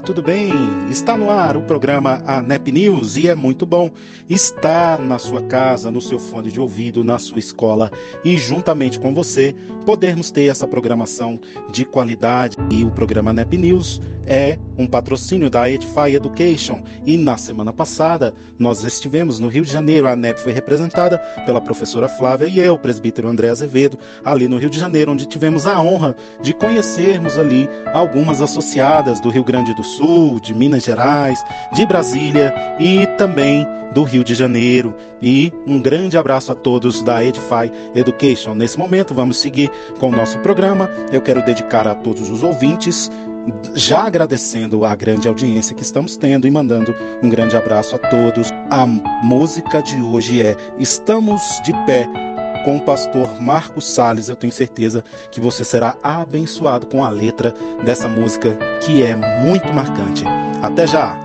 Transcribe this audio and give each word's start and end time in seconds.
tudo 0.00 0.22
bem? 0.22 0.50
Está 0.90 1.16
no 1.16 1.30
ar 1.30 1.56
o 1.56 1.62
programa 1.62 2.22
ANEP 2.26 2.72
News 2.72 3.16
e 3.16 3.28
é 3.28 3.34
muito 3.34 3.64
bom 3.64 3.90
estar 4.28 4.98
na 4.98 5.18
sua 5.18 5.42
casa, 5.42 5.90
no 5.90 6.00
seu 6.00 6.18
fone 6.18 6.50
de 6.50 6.60
ouvido, 6.60 7.04
na 7.04 7.18
sua 7.18 7.38
escola 7.38 7.90
e 8.24 8.36
juntamente 8.36 8.98
com 8.98 9.14
você 9.14 9.54
podermos 9.86 10.30
ter 10.30 10.46
essa 10.46 10.66
programação 10.66 11.38
de 11.70 11.84
qualidade. 11.84 12.56
E 12.70 12.84
o 12.84 12.90
programa 12.90 13.30
ANEP 13.30 13.56
News 13.56 14.00
é 14.26 14.58
um 14.76 14.86
patrocínio 14.86 15.48
da 15.48 15.70
Edify 15.70 16.14
Education 16.14 16.82
e 17.04 17.16
na 17.16 17.36
semana 17.36 17.72
passada 17.72 18.34
nós 18.58 18.82
estivemos 18.84 19.38
no 19.38 19.48
Rio 19.48 19.64
de 19.64 19.70
Janeiro. 19.70 20.08
A 20.08 20.12
ANEP 20.12 20.40
foi 20.40 20.52
representada 20.52 21.18
pela 21.46 21.60
professora 21.60 22.08
Flávia 22.08 22.46
e 22.46 22.58
eu, 22.58 22.78
presbítero 22.78 23.28
André 23.28 23.50
Azevedo, 23.50 23.98
ali 24.24 24.48
no 24.48 24.58
Rio 24.58 24.70
de 24.70 24.80
Janeiro, 24.80 25.12
onde 25.12 25.26
tivemos 25.26 25.66
a 25.66 25.80
honra 25.80 26.16
de 26.42 26.52
conhecermos 26.52 27.38
ali 27.38 27.68
algumas 27.92 28.40
associadas 28.42 29.20
do 29.20 29.28
Rio 29.28 29.44
Grande 29.44 29.74
do 29.74 29.83
Sul, 29.84 30.40
de 30.40 30.54
Minas 30.54 30.84
Gerais, 30.84 31.42
de 31.74 31.86
Brasília 31.86 32.52
e 32.80 33.06
também 33.18 33.66
do 33.92 34.02
Rio 34.02 34.24
de 34.24 34.34
Janeiro. 34.34 34.94
E 35.22 35.52
um 35.66 35.80
grande 35.80 36.18
abraço 36.18 36.50
a 36.52 36.54
todos 36.54 37.02
da 37.02 37.24
Edify 37.24 37.70
Education. 37.94 38.54
Nesse 38.54 38.78
momento, 38.78 39.14
vamos 39.14 39.38
seguir 39.38 39.70
com 39.98 40.08
o 40.08 40.16
nosso 40.16 40.38
programa. 40.40 40.90
Eu 41.12 41.22
quero 41.22 41.44
dedicar 41.44 41.86
a 41.86 41.94
todos 41.94 42.28
os 42.28 42.42
ouvintes 42.42 43.10
já 43.74 44.06
agradecendo 44.06 44.84
a 44.84 44.94
grande 44.96 45.28
audiência 45.28 45.74
que 45.74 45.82
estamos 45.82 46.16
tendo 46.16 46.46
e 46.46 46.50
mandando 46.50 46.94
um 47.22 47.28
grande 47.28 47.56
abraço 47.56 47.94
a 47.94 47.98
todos. 47.98 48.50
A 48.70 48.86
música 48.86 49.82
de 49.82 50.00
hoje 50.00 50.42
é 50.42 50.56
Estamos 50.78 51.42
de 51.62 51.72
Pé 51.84 52.08
com 52.64 52.76
o 52.76 52.82
pastor 52.82 53.40
Marcos 53.40 53.86
Sales. 53.86 54.28
Eu 54.28 54.36
tenho 54.36 54.52
certeza 54.52 55.04
que 55.30 55.40
você 55.40 55.62
será 55.62 55.96
abençoado 56.02 56.86
com 56.86 57.04
a 57.04 57.10
letra 57.10 57.54
dessa 57.84 58.08
música 58.08 58.56
que 58.80 59.02
é 59.02 59.14
muito 59.14 59.72
marcante. 59.72 60.24
Até 60.62 60.86
já! 60.86 61.23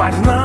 mas 0.00 0.18
não 0.22 0.39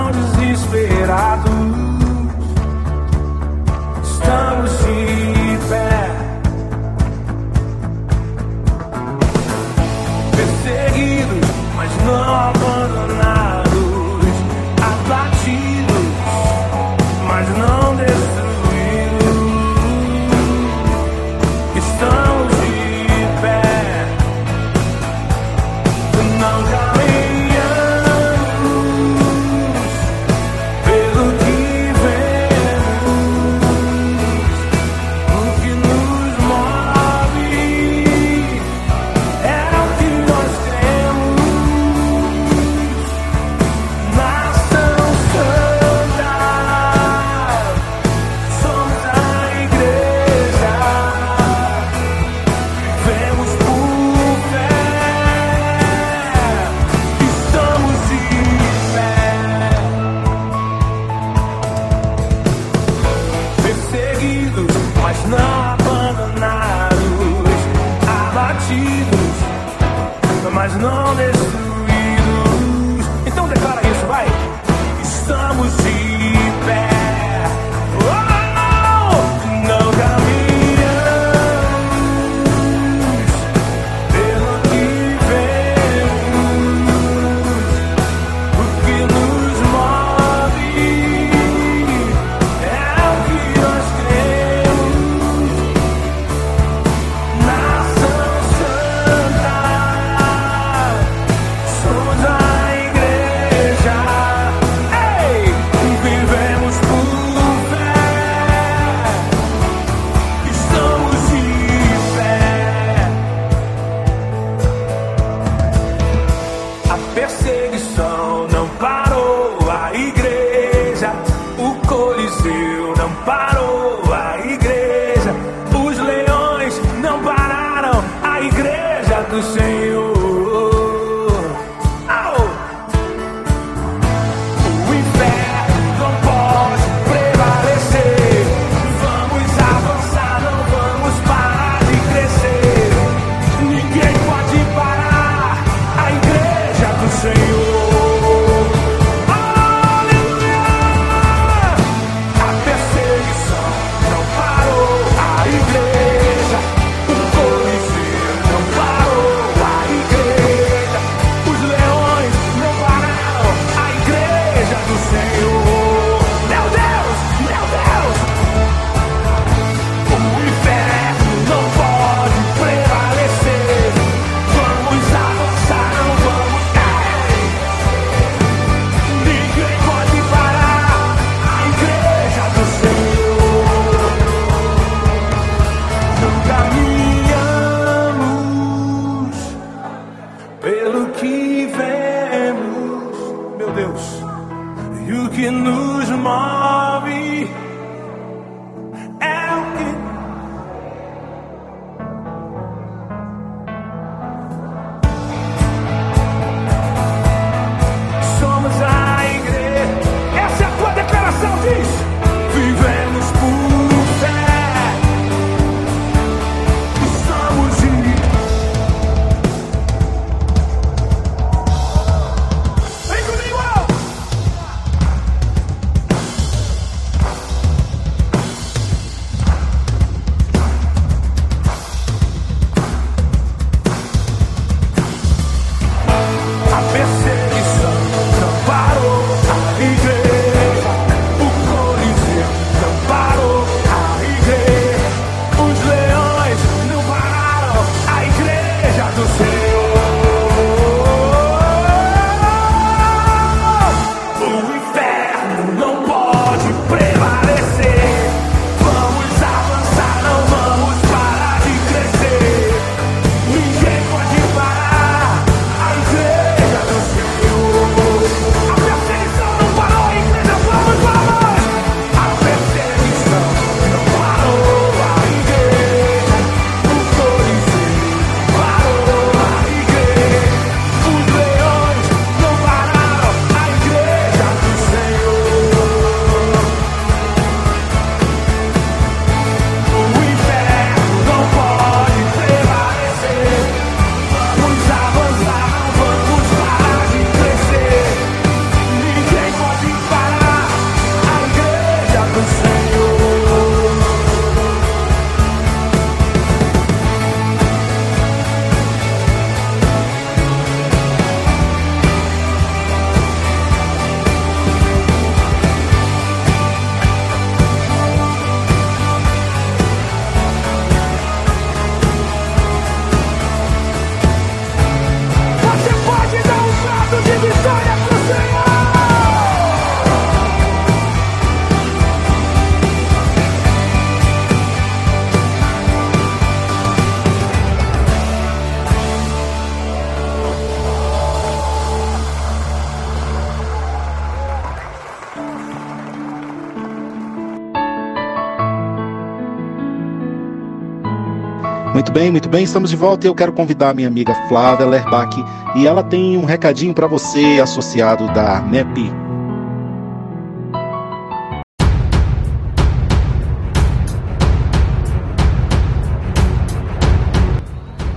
Muito 352.06 352.14
bem, 352.14 352.30
muito 352.30 352.50
bem, 352.50 352.64
estamos 352.64 352.92
de 352.92 352.96
volta 352.96 353.26
e 353.26 353.30
eu 353.30 353.34
quero 353.34 353.52
convidar 353.52 353.90
a 353.90 353.94
minha 353.96 354.08
amiga 354.08 354.36
Flávia 354.48 354.86
Lerbach 354.86 355.44
e 355.76 355.88
ela 355.88 356.04
tem 356.04 356.38
um 356.38 356.46
recadinho 356.46 356.94
para 356.94 357.08
você, 357.08 357.60
associado 357.60 358.28
da 358.28 358.62
NEP. 358.62 359.12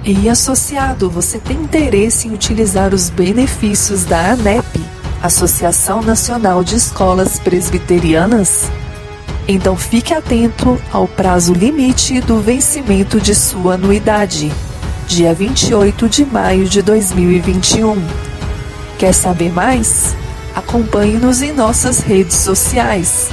E 0.04 0.28
associado, 0.28 1.08
você 1.08 1.38
tem 1.38 1.56
interesse 1.56 2.28
em 2.28 2.34
utilizar 2.34 2.92
os 2.92 3.08
benefícios 3.08 4.04
da 4.04 4.32
ANEP, 4.32 4.84
Associação 5.22 6.02
Nacional 6.02 6.62
de 6.62 6.76
Escolas 6.76 7.38
Presbiterianas? 7.38 8.70
Então 9.50 9.74
fique 9.74 10.12
atento 10.12 10.78
ao 10.92 11.08
prazo 11.08 11.54
limite 11.54 12.20
do 12.20 12.38
vencimento 12.38 13.18
de 13.18 13.34
sua 13.34 13.74
anuidade, 13.74 14.52
dia 15.06 15.32
28 15.32 16.06
de 16.06 16.26
maio 16.26 16.66
de 16.66 16.82
2021. 16.82 17.96
Quer 18.98 19.14
saber 19.14 19.50
mais? 19.50 20.14
Acompanhe-nos 20.54 21.40
em 21.40 21.52
nossas 21.52 22.00
redes 22.00 22.36
sociais: 22.36 23.30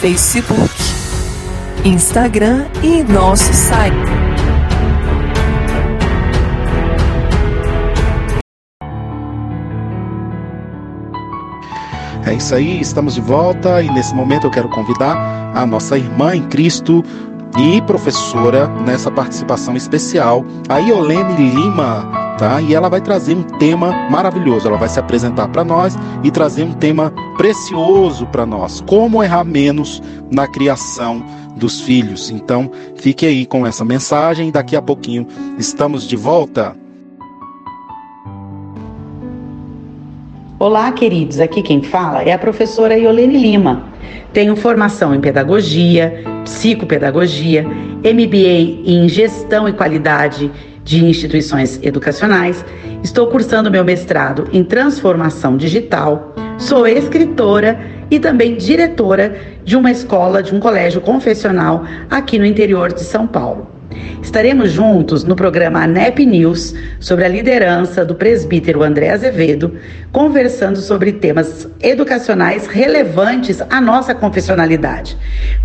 Facebook, 0.00 0.70
Instagram 1.84 2.66
e 2.80 3.02
nosso 3.02 3.52
site. 3.52 4.23
É 12.26 12.32
isso 12.32 12.54
aí, 12.54 12.80
estamos 12.80 13.14
de 13.14 13.20
volta 13.20 13.82
e 13.82 13.90
nesse 13.90 14.14
momento 14.14 14.46
eu 14.46 14.50
quero 14.50 14.68
convidar 14.70 15.14
a 15.54 15.66
nossa 15.66 15.98
irmã 15.98 16.34
em 16.34 16.42
Cristo 16.48 17.04
e 17.58 17.82
professora 17.82 18.66
nessa 18.80 19.10
participação 19.10 19.76
especial, 19.76 20.44
a 20.68 20.78
Iolene 20.78 21.36
Lima, 21.36 22.34
tá? 22.38 22.60
E 22.60 22.74
ela 22.74 22.88
vai 22.88 23.00
trazer 23.00 23.36
um 23.36 23.42
tema 23.42 23.92
maravilhoso. 24.10 24.66
Ela 24.66 24.78
vai 24.78 24.88
se 24.88 24.98
apresentar 24.98 25.48
para 25.48 25.62
nós 25.62 25.96
e 26.22 26.30
trazer 26.30 26.64
um 26.64 26.72
tema 26.72 27.12
precioso 27.36 28.26
para 28.26 28.44
nós: 28.44 28.80
como 28.80 29.22
errar 29.22 29.44
menos 29.44 30.02
na 30.30 30.48
criação 30.48 31.24
dos 31.56 31.80
filhos. 31.80 32.30
Então, 32.30 32.70
fique 32.96 33.24
aí 33.24 33.46
com 33.46 33.66
essa 33.66 33.84
mensagem. 33.84 34.50
Daqui 34.50 34.74
a 34.74 34.82
pouquinho 34.82 35.26
estamos 35.58 36.08
de 36.08 36.16
volta. 36.16 36.74
Olá, 40.64 40.90
queridos. 40.92 41.40
Aqui 41.40 41.60
quem 41.60 41.82
fala 41.82 42.22
é 42.22 42.32
a 42.32 42.38
professora 42.38 42.96
Iolene 42.96 43.36
Lima. 43.36 43.84
Tenho 44.32 44.56
formação 44.56 45.14
em 45.14 45.20
pedagogia, 45.20 46.24
psicopedagogia, 46.42 47.62
MBA 47.62 48.80
em 48.90 49.06
gestão 49.06 49.68
e 49.68 49.74
qualidade 49.74 50.50
de 50.82 51.04
instituições 51.04 51.78
educacionais. 51.82 52.64
Estou 53.02 53.26
cursando 53.26 53.70
meu 53.70 53.84
mestrado 53.84 54.48
em 54.54 54.64
transformação 54.64 55.58
digital. 55.58 56.34
Sou 56.56 56.86
escritora 56.86 57.78
e 58.10 58.18
também 58.18 58.56
diretora 58.56 59.38
de 59.66 59.76
uma 59.76 59.90
escola, 59.90 60.42
de 60.42 60.54
um 60.54 60.60
colégio 60.60 61.02
confessional 61.02 61.84
aqui 62.08 62.38
no 62.38 62.46
interior 62.46 62.90
de 62.90 63.02
São 63.02 63.26
Paulo. 63.26 63.73
Estaremos 64.22 64.72
juntos 64.72 65.24
no 65.24 65.36
programa 65.36 65.82
ANEP 65.82 66.24
News 66.26 66.74
sobre 66.98 67.24
a 67.24 67.28
liderança 67.28 68.04
do 68.04 68.14
presbítero 68.14 68.82
André 68.82 69.10
Azevedo, 69.10 69.76
conversando 70.10 70.78
sobre 70.78 71.12
temas 71.12 71.68
educacionais 71.80 72.66
relevantes 72.66 73.60
à 73.70 73.80
nossa 73.80 74.14
confessionalidade, 74.14 75.16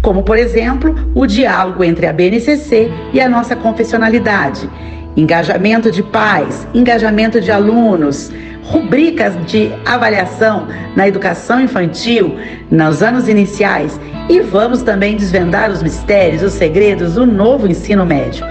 como, 0.01 0.23
por 0.23 0.37
exemplo, 0.37 0.95
o 1.15 1.25
diálogo 1.25 1.83
entre 1.83 2.05
a 2.05 2.13
BNCC 2.13 2.91
e 3.13 3.21
a 3.21 3.29
nossa 3.29 3.55
confessionalidade, 3.55 4.69
engajamento 5.15 5.91
de 5.91 6.03
pais, 6.03 6.67
engajamento 6.73 7.41
de 7.41 7.51
alunos, 7.51 8.31
rubricas 8.69 9.33
de 9.45 9.71
avaliação 9.85 10.67
na 10.95 11.07
educação 11.07 11.59
infantil 11.59 12.37
nos 12.69 13.01
anos 13.01 13.27
iniciais 13.27 13.99
e 14.29 14.39
vamos 14.41 14.83
também 14.83 15.15
desvendar 15.15 15.71
os 15.71 15.81
mistérios, 15.81 16.43
os 16.43 16.53
segredos 16.53 17.15
do 17.15 17.25
novo 17.25 17.67
ensino 17.67 18.05
médio. 18.05 18.45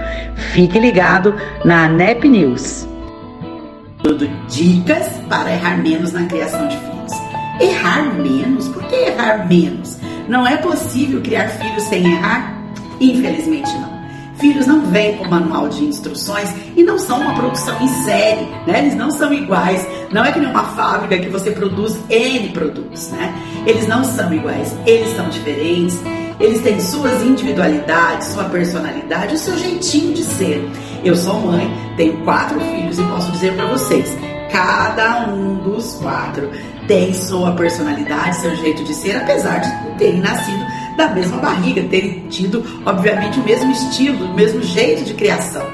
Fique 0.53 0.77
ligado 0.77 1.33
na 1.63 1.85
ANEP 1.85 2.27
News. 2.27 2.87
Dicas 4.49 5.07
para 5.29 5.51
errar 5.51 5.77
menos 5.77 6.11
na 6.11 6.25
criação 6.25 6.67
de 6.67 6.77
filhos. 6.77 7.13
Errar 7.61 8.13
menos? 8.15 8.67
Por 8.69 8.83
que 8.83 8.95
errar 8.95 9.47
menos? 9.47 9.97
Não 10.27 10.45
é 10.45 10.57
possível 10.57 11.21
criar 11.21 11.47
filhos 11.49 11.83
sem 11.83 12.05
errar? 12.11 12.53
Infelizmente 12.99 13.71
não. 13.73 13.88
Filhos 14.39 14.65
não 14.65 14.85
vêm 14.85 15.17
com 15.17 15.27
manual 15.27 15.67
de 15.67 15.83
instruções 15.83 16.49
e 16.75 16.81
não 16.81 16.97
são 16.97 17.19
uma 17.19 17.35
produção 17.35 17.75
em 17.81 17.87
série, 18.05 18.45
né? 18.65 18.79
Eles 18.79 18.95
não 18.95 19.11
são 19.11 19.33
iguais. 19.33 19.85
Não 20.11 20.23
é 20.23 20.31
que 20.31 20.39
nem 20.39 20.49
uma 20.49 20.63
fábrica 20.63 21.21
que 21.21 21.29
você 21.29 21.51
produz 21.51 21.99
N 22.09 22.49
produtos, 22.49 23.09
né? 23.09 23.35
Eles 23.65 23.85
não 23.85 24.03
são 24.03 24.33
iguais, 24.33 24.73
eles 24.85 25.13
são 25.15 25.27
diferentes. 25.29 25.99
Eles 26.39 26.61
têm 26.61 26.79
suas 26.79 27.21
individualidades, 27.21 28.29
sua 28.29 28.45
personalidade, 28.45 29.35
o 29.35 29.37
seu 29.37 29.57
jeitinho 29.57 30.13
de 30.13 30.23
ser. 30.23 30.65
Eu 31.03 31.17
sou 31.17 31.41
mãe, 31.41 31.69
tenho 31.97 32.23
quatro 32.23 32.61
filhos 32.61 32.97
e 32.97 33.03
posso 33.03 33.29
dizer 33.33 33.53
para 33.55 33.65
vocês, 33.65 34.17
cada 34.49 35.27
um 35.27 35.55
dos 35.55 35.95
quatro 35.95 36.49
tem 36.87 37.13
sua 37.13 37.51
personalidade, 37.51 38.37
seu 38.37 38.55
jeito 38.55 38.85
de 38.85 38.93
ser, 38.93 39.17
apesar 39.17 39.59
de 39.59 39.97
terem 39.97 40.21
nascido 40.21 40.78
da 40.99 41.07
mesma 41.07 41.37
barriga, 41.37 41.81
terem 41.83 42.25
tido, 42.29 42.61
obviamente, 42.85 43.39
o 43.39 43.43
mesmo 43.43 43.71
estilo, 43.71 44.25
o 44.25 44.33
mesmo 44.33 44.61
jeito 44.61 45.05
de 45.05 45.13
criação. 45.13 45.65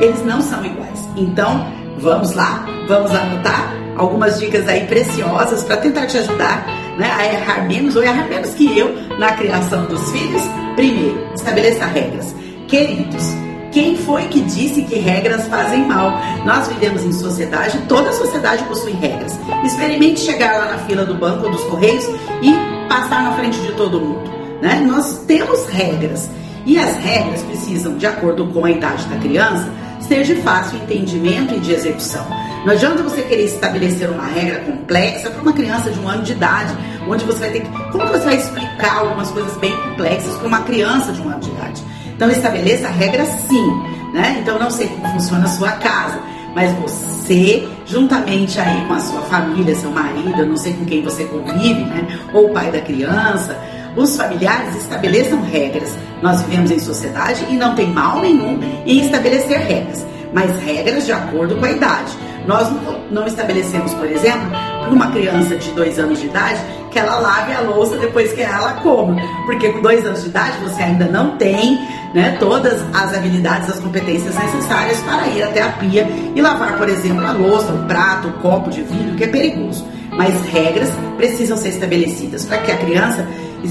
Eles 0.00 0.24
não 0.24 0.42
são 0.42 0.64
iguais. 0.64 1.08
Então, 1.16 1.72
vamos 1.98 2.32
lá, 2.34 2.66
vamos 2.88 3.12
anotar 3.12 3.72
algumas 3.96 4.40
dicas 4.40 4.66
aí 4.66 4.84
preciosas 4.86 5.62
para 5.62 5.76
tentar 5.76 6.06
te 6.06 6.18
ajudar 6.18 6.66
né, 6.98 7.08
a 7.16 7.32
errar 7.32 7.68
menos 7.68 7.94
ou 7.94 8.02
errar 8.02 8.26
menos 8.28 8.54
que 8.54 8.76
eu 8.76 8.92
na 9.20 9.32
criação 9.32 9.84
dos 9.86 10.10
filhos. 10.10 10.42
Primeiro, 10.74 11.28
estabeleça 11.32 11.84
regras. 11.86 12.34
Queridos, 12.66 13.24
quem 13.70 13.96
foi 13.96 14.24
que 14.24 14.40
disse 14.40 14.82
que 14.82 14.96
regras 14.96 15.46
fazem 15.46 15.86
mal? 15.86 16.12
Nós 16.44 16.66
vivemos 16.66 17.04
em 17.04 17.12
sociedade, 17.12 17.78
toda 17.88 18.12
sociedade 18.12 18.64
possui 18.64 18.92
regras. 18.92 19.38
Experimente 19.64 20.20
chegar 20.20 20.58
lá 20.58 20.72
na 20.72 20.78
fila 20.78 21.04
do 21.04 21.14
banco 21.14 21.44
ou 21.44 21.52
dos 21.52 21.62
correios 21.64 22.04
e 22.42 22.52
passar 22.88 23.22
na 23.22 23.32
frente 23.34 23.60
de 23.60 23.72
todo 23.74 24.00
mundo. 24.00 24.41
Né? 24.62 24.80
Nós 24.86 25.24
temos 25.26 25.66
regras 25.66 26.30
e 26.64 26.78
as 26.78 26.96
regras 26.98 27.42
precisam, 27.42 27.96
de 27.96 28.06
acordo 28.06 28.46
com 28.46 28.64
a 28.64 28.70
idade 28.70 29.04
da 29.06 29.16
criança, 29.16 29.68
ser 30.00 30.22
de 30.22 30.36
fácil 30.36 30.78
entendimento 30.78 31.54
e 31.54 31.58
de 31.58 31.72
execução. 31.72 32.24
Não 32.64 32.72
adianta 32.72 33.02
você 33.02 33.22
querer 33.22 33.46
estabelecer 33.46 34.08
uma 34.08 34.24
regra 34.24 34.60
complexa 34.60 35.30
para 35.30 35.42
uma 35.42 35.52
criança 35.52 35.90
de 35.90 35.98
um 35.98 36.08
ano 36.08 36.22
de 36.22 36.30
idade, 36.30 36.72
onde 37.08 37.24
você 37.24 37.40
vai 37.40 37.50
ter 37.50 37.60
que. 37.62 37.68
Como 37.90 38.06
você 38.06 38.24
vai 38.24 38.36
explicar 38.36 38.98
algumas 38.98 39.32
coisas 39.32 39.56
bem 39.56 39.76
complexas 39.76 40.36
para 40.36 40.46
uma 40.46 40.60
criança 40.60 41.12
de 41.12 41.20
um 41.20 41.28
ano 41.28 41.40
de 41.40 41.50
idade? 41.50 41.82
Então 42.14 42.30
estabeleça 42.30 42.86
a 42.86 42.90
regra 42.90 43.24
sim, 43.24 43.82
né? 44.12 44.38
Então 44.40 44.60
não 44.60 44.70
sei 44.70 44.86
como 44.86 45.08
funciona 45.08 45.44
a 45.44 45.48
sua 45.48 45.72
casa, 45.72 46.20
mas 46.54 46.72
você, 46.74 47.66
juntamente 47.84 48.60
aí 48.60 48.86
com 48.86 48.94
a 48.94 49.00
sua 49.00 49.22
família, 49.22 49.74
seu 49.74 49.90
marido, 49.90 50.46
não 50.46 50.56
sei 50.56 50.72
com 50.74 50.84
quem 50.84 51.02
você 51.02 51.24
convive, 51.24 51.84
né? 51.84 52.06
Ou 52.32 52.46
o 52.46 52.52
pai 52.52 52.70
da 52.70 52.80
criança, 52.80 53.58
os 53.96 54.16
familiares 54.16 54.76
estabeleçam 54.76 55.42
regras. 55.42 55.96
Nós 56.22 56.42
vivemos 56.42 56.70
em 56.70 56.78
sociedade 56.78 57.44
e 57.50 57.54
não 57.54 57.74
tem 57.74 57.90
mal 57.90 58.20
nenhum 58.20 58.60
em 58.86 59.00
estabelecer 59.00 59.58
regras, 59.60 60.06
mas 60.32 60.50
regras 60.62 61.06
de 61.06 61.12
acordo 61.12 61.56
com 61.56 61.64
a 61.64 61.70
idade. 61.70 62.12
Nós 62.46 62.68
não 63.10 63.26
estabelecemos, 63.26 63.94
por 63.94 64.06
exemplo, 64.06 64.50
para 64.50 64.90
uma 64.90 65.10
criança 65.12 65.56
de 65.56 65.70
dois 65.72 65.98
anos 65.98 66.20
de 66.20 66.26
idade 66.26 66.60
que 66.90 66.98
ela 66.98 67.18
lave 67.18 67.52
a 67.54 67.60
louça 67.60 67.96
depois 67.96 68.32
que 68.32 68.42
ela 68.42 68.74
coma, 68.74 69.16
porque 69.46 69.70
com 69.70 69.80
dois 69.80 70.04
anos 70.04 70.22
de 70.22 70.28
idade 70.28 70.58
você 70.58 70.82
ainda 70.82 71.06
não 71.06 71.38
tem 71.38 71.78
né, 72.14 72.36
todas 72.38 72.82
as 72.94 73.16
habilidades, 73.16 73.70
as 73.70 73.80
competências 73.80 74.34
necessárias 74.34 75.00
para 75.00 75.26
ir 75.28 75.42
até 75.42 75.62
a 75.62 75.70
pia 75.72 76.06
e 76.34 76.40
lavar, 76.42 76.76
por 76.76 76.88
exemplo, 76.88 77.24
a 77.26 77.32
louça, 77.32 77.72
o 77.72 77.86
prato, 77.86 78.28
o 78.28 78.32
copo 78.34 78.70
de 78.70 78.82
vidro, 78.82 79.16
que 79.16 79.24
é 79.24 79.28
perigoso. 79.28 79.86
Mas 80.10 80.44
regras 80.46 80.90
precisam 81.16 81.56
ser 81.56 81.70
estabelecidas 81.70 82.44
para 82.44 82.58
que 82.58 82.70
a 82.70 82.76
criança 82.76 83.26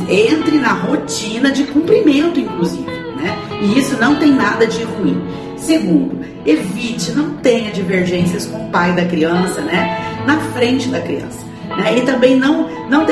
entre 0.09 0.57
na 0.57 0.73
rotina 0.73 1.51
de 1.51 1.63
cumprimento, 1.65 2.39
inclusive. 2.39 2.89
Né? 2.89 3.37
E 3.61 3.79
isso 3.79 3.97
não 3.99 4.15
tem 4.15 4.31
nada 4.31 4.65
de 4.65 4.83
ruim. 4.83 5.21
Segundo, 5.57 6.25
evite, 6.45 7.11
não 7.11 7.35
tenha 7.35 7.71
divergências 7.71 8.45
com 8.45 8.65
o 8.65 8.69
pai 8.71 8.93
da 8.93 9.05
criança, 9.05 9.61
né? 9.61 10.23
Na 10.25 10.37
frente 10.37 10.89
da 10.89 10.99
criança. 10.99 11.45
Né? 11.77 11.99
E 11.99 12.01
também 12.01 12.35
não, 12.35 12.67
não 12.89 13.05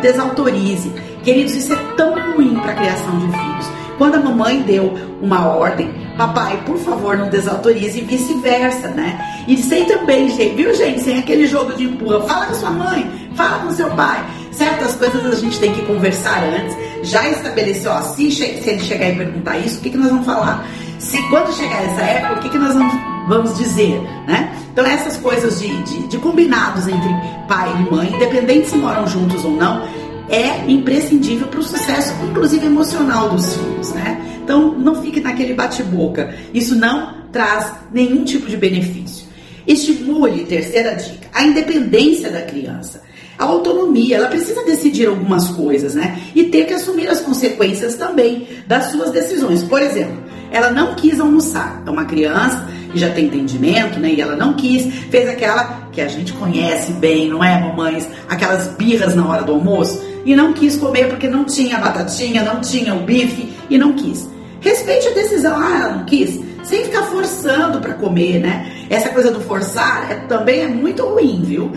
desautorize. 0.00 0.90
Queridos, 1.22 1.54
isso 1.54 1.72
é 1.72 1.76
tão 1.96 2.14
ruim 2.32 2.54
para 2.56 2.72
a 2.72 2.74
criação 2.74 3.18
de 3.18 3.26
filhos. 3.26 3.70
Quando 3.98 4.14
a 4.14 4.20
mamãe 4.20 4.62
deu 4.62 4.98
uma 5.20 5.46
ordem, 5.46 5.92
papai, 6.16 6.62
por 6.64 6.78
favor, 6.78 7.18
não 7.18 7.28
desautorize 7.28 7.98
e 7.98 8.02
vice-versa, 8.02 8.88
né? 8.88 9.44
E 9.46 9.58
sem 9.58 9.84
também, 9.84 10.30
gente, 10.30 10.54
viu, 10.54 10.74
gente? 10.74 11.00
Sem 11.00 11.18
aquele 11.18 11.46
jogo 11.46 11.74
de 11.74 11.84
empurra. 11.84 12.22
Fala 12.22 12.46
com 12.46 12.54
sua 12.54 12.70
mãe, 12.70 13.30
fala 13.34 13.58
com 13.58 13.70
seu 13.72 13.90
pai. 13.90 14.24
Certas 14.52 14.94
coisas 14.96 15.24
a 15.24 15.34
gente 15.34 15.58
tem 15.58 15.72
que 15.72 15.82
conversar 15.82 16.42
antes. 16.42 16.76
Já 17.02 17.28
estabeleceu, 17.28 17.92
ó, 17.92 18.02
se, 18.02 18.30
se 18.30 18.44
ele 18.44 18.80
chegar 18.80 19.10
e 19.10 19.16
perguntar 19.16 19.58
isso, 19.58 19.78
o 19.78 19.80
que, 19.80 19.90
que 19.90 19.96
nós 19.96 20.10
vamos 20.10 20.26
falar? 20.26 20.66
Se 20.98 21.22
quando 21.28 21.52
chegar 21.54 21.82
essa 21.84 22.02
época, 22.02 22.34
o 22.34 22.42
que, 22.42 22.50
que 22.50 22.58
nós 22.58 22.74
vamos, 22.74 22.94
vamos 23.28 23.56
dizer, 23.56 24.00
né? 24.26 24.54
Então 24.72 24.84
essas 24.84 25.16
coisas 25.16 25.60
de, 25.60 25.82
de, 25.82 26.08
de 26.08 26.18
combinados 26.18 26.86
entre 26.86 27.08
pai 27.48 27.70
e 27.70 27.94
mãe, 27.94 28.14
independente 28.14 28.68
se 28.68 28.76
moram 28.76 29.06
juntos 29.06 29.44
ou 29.44 29.52
não, 29.52 29.82
é 30.28 30.70
imprescindível 30.70 31.48
para 31.48 31.60
o 31.60 31.62
sucesso, 31.62 32.14
inclusive 32.22 32.66
emocional 32.66 33.30
dos 33.30 33.56
filhos, 33.56 33.92
né? 33.92 34.20
Então 34.42 34.72
não 34.72 35.02
fique 35.02 35.20
naquele 35.20 35.54
bate-boca. 35.54 36.34
Isso 36.52 36.76
não 36.76 37.14
traz 37.32 37.72
nenhum 37.92 38.24
tipo 38.24 38.46
de 38.46 38.56
benefício. 38.56 39.26
Estimule, 39.66 40.44
terceira 40.44 40.94
dica, 40.94 41.28
a 41.32 41.44
independência 41.44 42.30
da 42.30 42.42
criança. 42.42 43.02
A 43.40 43.44
autonomia, 43.44 44.16
ela 44.16 44.28
precisa 44.28 44.62
decidir 44.66 45.06
algumas 45.06 45.48
coisas, 45.48 45.94
né? 45.94 46.20
E 46.34 46.44
ter 46.44 46.66
que 46.66 46.74
assumir 46.74 47.08
as 47.08 47.20
consequências 47.20 47.94
também 47.94 48.46
das 48.66 48.90
suas 48.90 49.10
decisões. 49.12 49.62
Por 49.64 49.80
exemplo, 49.80 50.22
ela 50.52 50.68
não 50.70 50.94
quis 50.94 51.18
almoçar. 51.18 51.82
É 51.86 51.90
uma 51.90 52.04
criança 52.04 52.68
que 52.92 52.98
já 52.98 53.08
tem 53.08 53.24
entendimento, 53.24 53.98
né? 53.98 54.12
E 54.12 54.20
ela 54.20 54.36
não 54.36 54.52
quis, 54.52 54.92
fez 55.10 55.26
aquela 55.26 55.88
que 55.90 56.02
a 56.02 56.06
gente 56.06 56.34
conhece 56.34 56.92
bem, 56.92 57.30
não 57.30 57.42
é, 57.42 57.58
mamães? 57.58 58.06
Aquelas 58.28 58.68
birras 58.76 59.14
na 59.14 59.26
hora 59.26 59.42
do 59.42 59.52
almoço. 59.52 60.02
E 60.26 60.36
não 60.36 60.52
quis 60.52 60.76
comer 60.76 61.08
porque 61.08 61.26
não 61.26 61.46
tinha 61.46 61.78
batatinha, 61.78 62.42
não 62.42 62.60
tinha 62.60 62.94
o 62.94 63.04
bife 63.04 63.50
e 63.70 63.78
não 63.78 63.94
quis. 63.94 64.28
Respeite 64.60 65.08
a 65.08 65.12
decisão. 65.12 65.56
Ah, 65.56 65.78
ela 65.78 65.96
não 65.96 66.04
quis 66.04 66.38
sem 66.62 66.84
ficar 66.84 67.04
forçando 67.04 67.80
para 67.80 67.94
comer, 67.94 68.38
né? 68.38 68.86
Essa 68.90 69.08
coisa 69.08 69.30
do 69.30 69.40
forçar 69.40 70.10
é, 70.10 70.14
também 70.26 70.60
é 70.60 70.68
muito 70.68 71.02
ruim, 71.04 71.42
viu? 71.42 71.72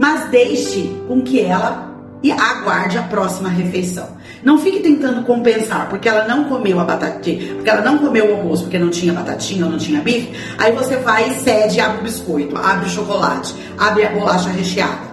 Mas 0.00 0.30
deixe 0.30 0.98
com 1.06 1.20
que 1.20 1.42
ela 1.42 1.94
aguarde 2.32 2.96
a 2.96 3.02
próxima 3.02 3.50
refeição. 3.50 4.08
Não 4.42 4.56
fique 4.56 4.80
tentando 4.80 5.24
compensar, 5.24 5.90
porque 5.90 6.08
ela 6.08 6.26
não 6.26 6.44
comeu 6.44 6.80
a 6.80 6.84
batatinha, 6.84 7.54
porque 7.56 7.68
ela 7.68 7.82
não 7.82 7.98
comeu 7.98 8.30
o 8.30 8.36
almoço, 8.38 8.62
porque 8.62 8.78
não 8.78 8.88
tinha 8.88 9.12
batatinha 9.12 9.66
ou 9.66 9.70
não 9.70 9.76
tinha 9.76 10.00
bife. 10.00 10.32
Aí 10.56 10.72
você 10.72 10.96
vai 10.96 11.28
e 11.28 11.34
cede, 11.34 11.80
abre 11.80 11.98
o 11.98 12.04
biscoito, 12.04 12.56
abre 12.56 12.86
o 12.86 12.88
chocolate, 12.88 13.54
abre 13.76 14.06
a 14.06 14.10
bolacha 14.10 14.48
recheada. 14.48 15.10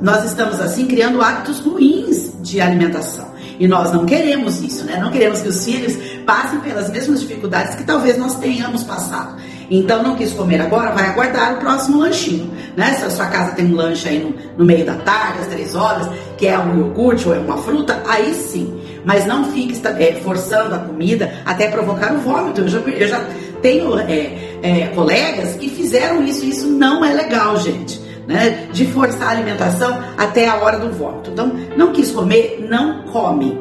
Nós 0.00 0.24
estamos 0.24 0.60
assim 0.60 0.86
criando 0.86 1.20
hábitos 1.20 1.58
ruins 1.58 2.32
de 2.40 2.60
alimentação. 2.60 3.30
E 3.58 3.66
nós 3.66 3.92
não 3.92 4.06
queremos 4.06 4.62
isso, 4.62 4.84
né? 4.84 4.96
Não 4.98 5.10
queremos 5.10 5.42
que 5.42 5.48
os 5.48 5.64
filhos 5.64 5.96
passem 6.24 6.60
pelas 6.60 6.88
mesmas 6.88 7.20
dificuldades 7.20 7.74
que 7.74 7.82
talvez 7.82 8.16
nós 8.16 8.36
tenhamos 8.36 8.84
passado. 8.84 9.36
Então, 9.70 10.02
não 10.02 10.16
quis 10.16 10.32
comer 10.32 10.60
agora, 10.60 10.92
vai 10.92 11.06
aguardar 11.06 11.54
o 11.54 11.58
próximo 11.58 11.98
lanchinho, 11.98 12.50
né? 12.80 12.94
Se 12.94 13.04
a 13.04 13.10
sua 13.10 13.26
casa 13.26 13.52
tem 13.52 13.66
um 13.66 13.76
lanche 13.76 14.08
aí 14.08 14.18
no, 14.18 14.34
no 14.56 14.64
meio 14.64 14.86
da 14.86 14.94
tarde, 14.94 15.40
às 15.40 15.46
três 15.48 15.74
horas, 15.74 16.08
que 16.38 16.46
é 16.46 16.58
um 16.58 16.78
iogurte 16.78 17.28
ou 17.28 17.34
é 17.34 17.38
uma 17.38 17.58
fruta, 17.58 18.02
aí 18.08 18.32
sim. 18.32 18.80
Mas 19.04 19.26
não 19.26 19.52
fique 19.52 19.78
é, 19.86 20.14
forçando 20.24 20.74
a 20.74 20.78
comida 20.78 21.30
até 21.44 21.68
provocar 21.68 22.14
o 22.14 22.18
vômito. 22.18 22.62
Eu 22.62 22.68
já, 22.68 22.78
eu 22.78 23.08
já 23.08 23.22
tenho 23.60 23.98
é, 23.98 24.58
é, 24.62 24.86
colegas 24.94 25.56
que 25.56 25.68
fizeram 25.68 26.24
isso 26.24 26.42
e 26.46 26.48
isso 26.48 26.66
não 26.66 27.04
é 27.04 27.12
legal, 27.12 27.58
gente 27.58 28.00
né? 28.26 28.68
De 28.72 28.86
forçar 28.86 29.28
a 29.28 29.30
alimentação 29.32 30.02
até 30.16 30.46
a 30.48 30.56
hora 30.56 30.78
do 30.78 30.90
vômito. 30.92 31.30
Então, 31.30 31.52
não 31.76 31.92
quis 31.92 32.12
comer, 32.12 32.64
não 32.70 33.02
come, 33.04 33.58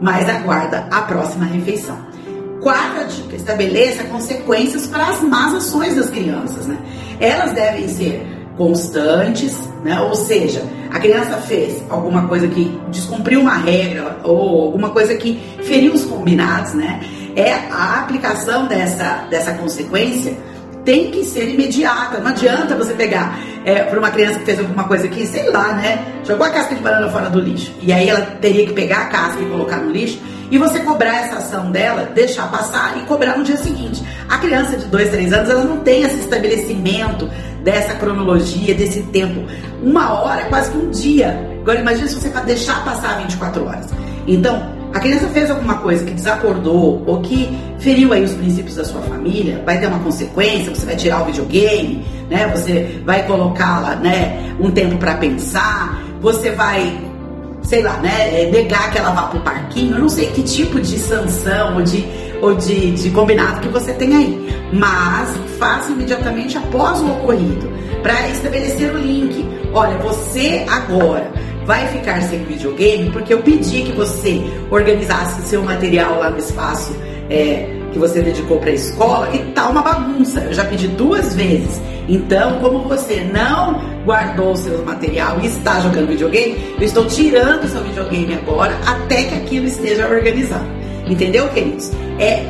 mas 0.00 0.28
aguarda 0.28 0.86
a 0.90 1.02
próxima 1.02 1.44
refeição. 1.46 1.98
Quarta 2.62 3.04
dica: 3.06 3.34
estabeleça 3.34 4.04
consequências 4.04 4.86
para 4.86 5.08
as 5.08 5.20
más 5.20 5.54
ações 5.54 5.96
das 5.96 6.10
crianças, 6.10 6.66
né? 6.66 6.78
Elas 7.18 7.52
devem 7.52 7.88
ser 7.88 8.33
constantes, 8.56 9.56
né? 9.82 10.00
Ou 10.00 10.14
seja, 10.14 10.62
a 10.90 10.98
criança 10.98 11.36
fez 11.38 11.82
alguma 11.88 12.26
coisa 12.28 12.46
que 12.48 12.80
descumpriu 12.88 13.40
uma 13.40 13.56
regra 13.56 14.18
ou 14.22 14.62
alguma 14.62 14.90
coisa 14.90 15.14
que 15.16 15.40
feriu 15.62 15.92
os 15.92 16.04
combinados, 16.04 16.74
né? 16.74 17.00
É 17.36 17.52
a 17.70 18.00
aplicação 18.00 18.66
dessa, 18.66 19.26
dessa 19.28 19.54
consequência 19.54 20.36
tem 20.84 21.10
que 21.10 21.24
ser 21.24 21.48
imediata. 21.48 22.20
Não 22.20 22.28
adianta 22.28 22.76
você 22.76 22.92
pegar 22.92 23.38
é, 23.64 23.82
para 23.82 23.98
uma 23.98 24.10
criança 24.10 24.38
que 24.38 24.44
fez 24.44 24.58
alguma 24.60 24.84
coisa 24.84 25.06
aqui, 25.06 25.26
sei 25.26 25.50
lá, 25.50 25.72
né? 25.72 26.04
Jogou 26.24 26.46
a 26.46 26.50
casca 26.50 26.74
de 26.74 26.82
banana 26.82 27.08
fora 27.08 27.30
do 27.30 27.40
lixo. 27.40 27.72
E 27.80 27.92
aí 27.92 28.08
ela 28.08 28.20
teria 28.40 28.66
que 28.66 28.72
pegar 28.72 28.98
a 28.98 29.06
casca 29.06 29.42
e 29.42 29.46
colocar 29.46 29.78
no 29.78 29.90
lixo. 29.90 30.18
E 30.54 30.58
você 30.58 30.78
cobrar 30.78 31.16
essa 31.16 31.38
ação 31.38 31.72
dela, 31.72 32.12
deixar 32.14 32.48
passar 32.48 32.96
e 32.96 33.00
cobrar 33.06 33.36
no 33.36 33.42
dia 33.42 33.56
seguinte. 33.56 34.04
A 34.28 34.38
criança 34.38 34.76
de 34.76 34.84
2, 34.84 35.10
3 35.10 35.32
anos, 35.32 35.50
ela 35.50 35.64
não 35.64 35.78
tem 35.78 36.04
esse 36.04 36.20
estabelecimento 36.20 37.28
dessa 37.64 37.94
cronologia, 37.94 38.72
desse 38.72 39.02
tempo. 39.02 39.44
Uma 39.82 40.12
hora 40.12 40.42
é 40.42 40.44
quase 40.44 40.70
que 40.70 40.78
um 40.78 40.90
dia. 40.90 41.58
Agora 41.60 41.80
imagine 41.80 42.08
se 42.08 42.14
você 42.14 42.28
deixar 42.42 42.84
passar 42.84 43.18
24 43.22 43.66
horas. 43.66 43.86
Então, 44.28 44.64
a 44.92 45.00
criança 45.00 45.26
fez 45.30 45.50
alguma 45.50 45.78
coisa 45.78 46.04
que 46.04 46.12
desacordou 46.12 47.02
ou 47.04 47.20
que 47.20 47.50
feriu 47.80 48.12
aí 48.12 48.22
os 48.22 48.34
princípios 48.34 48.76
da 48.76 48.84
sua 48.84 49.02
família, 49.02 49.60
vai 49.66 49.80
ter 49.80 49.88
uma 49.88 49.98
consequência, 49.98 50.72
você 50.72 50.86
vai 50.86 50.94
tirar 50.94 51.22
o 51.22 51.24
videogame, 51.24 52.06
né? 52.30 52.46
Você 52.54 53.02
vai 53.04 53.26
colocá-la, 53.26 53.96
né, 53.96 54.54
um 54.60 54.70
tempo 54.70 54.98
para 54.98 55.16
pensar, 55.16 56.00
você 56.20 56.52
vai 56.52 57.03
sei 57.64 57.82
lá, 57.82 57.96
né, 57.98 58.42
é, 58.42 58.50
negar 58.50 58.90
que 58.92 58.98
ela 58.98 59.10
vá 59.10 59.22
pro 59.22 59.40
parquinho, 59.40 59.96
eu 59.96 60.00
não 60.00 60.08
sei 60.08 60.26
que 60.26 60.42
tipo 60.42 60.80
de 60.80 60.98
sanção 60.98 61.76
ou 61.76 61.82
de, 61.82 62.04
ou 62.40 62.54
de, 62.54 62.92
de 62.92 63.10
combinado 63.10 63.60
que 63.60 63.68
você 63.68 63.92
tem 63.94 64.14
aí, 64.14 64.68
mas 64.72 65.34
faça 65.58 65.90
imediatamente 65.90 66.58
após 66.58 67.00
o 67.00 67.10
ocorrido, 67.10 67.72
para 68.02 68.28
estabelecer 68.28 68.94
o 68.94 68.98
link. 68.98 69.44
Olha, 69.72 69.96
você 69.98 70.64
agora 70.68 71.32
vai 71.64 71.88
ficar 71.88 72.20
sem 72.22 72.44
videogame 72.44 73.10
porque 73.10 73.32
eu 73.32 73.40
pedi 73.42 73.82
que 73.82 73.92
você 73.92 74.42
organizasse 74.70 75.40
seu 75.48 75.62
material 75.62 76.18
lá 76.18 76.30
no 76.30 76.38
espaço 76.38 76.94
é, 77.30 77.66
que 77.94 77.98
você 77.98 78.20
dedicou 78.20 78.58
para 78.58 78.70
a 78.70 78.74
escola 78.74 79.34
e 79.34 79.38
tá 79.52 79.70
uma 79.70 79.80
bagunça. 79.80 80.40
Eu 80.40 80.52
já 80.52 80.64
pedi 80.64 80.88
duas 80.88 81.34
vezes. 81.34 81.80
Então, 82.08 82.58
como 82.60 82.80
você 82.80 83.24
não 83.32 84.04
guardou 84.04 84.52
o 84.52 84.56
seu 84.56 84.84
material 84.84 85.40
e 85.40 85.46
está 85.46 85.80
jogando 85.80 86.08
videogame, 86.08 86.74
eu 86.78 86.84
estou 86.84 87.06
tirando 87.06 87.64
o 87.64 87.68
seu 87.68 87.82
videogame 87.82 88.34
agora 88.34 88.76
até 88.84 89.22
que 89.22 89.34
aquilo 89.36 89.66
esteja 89.66 90.06
organizado. 90.06 90.66
Entendeu, 91.06 91.48
queridos? 91.48 91.90
É 92.18 92.44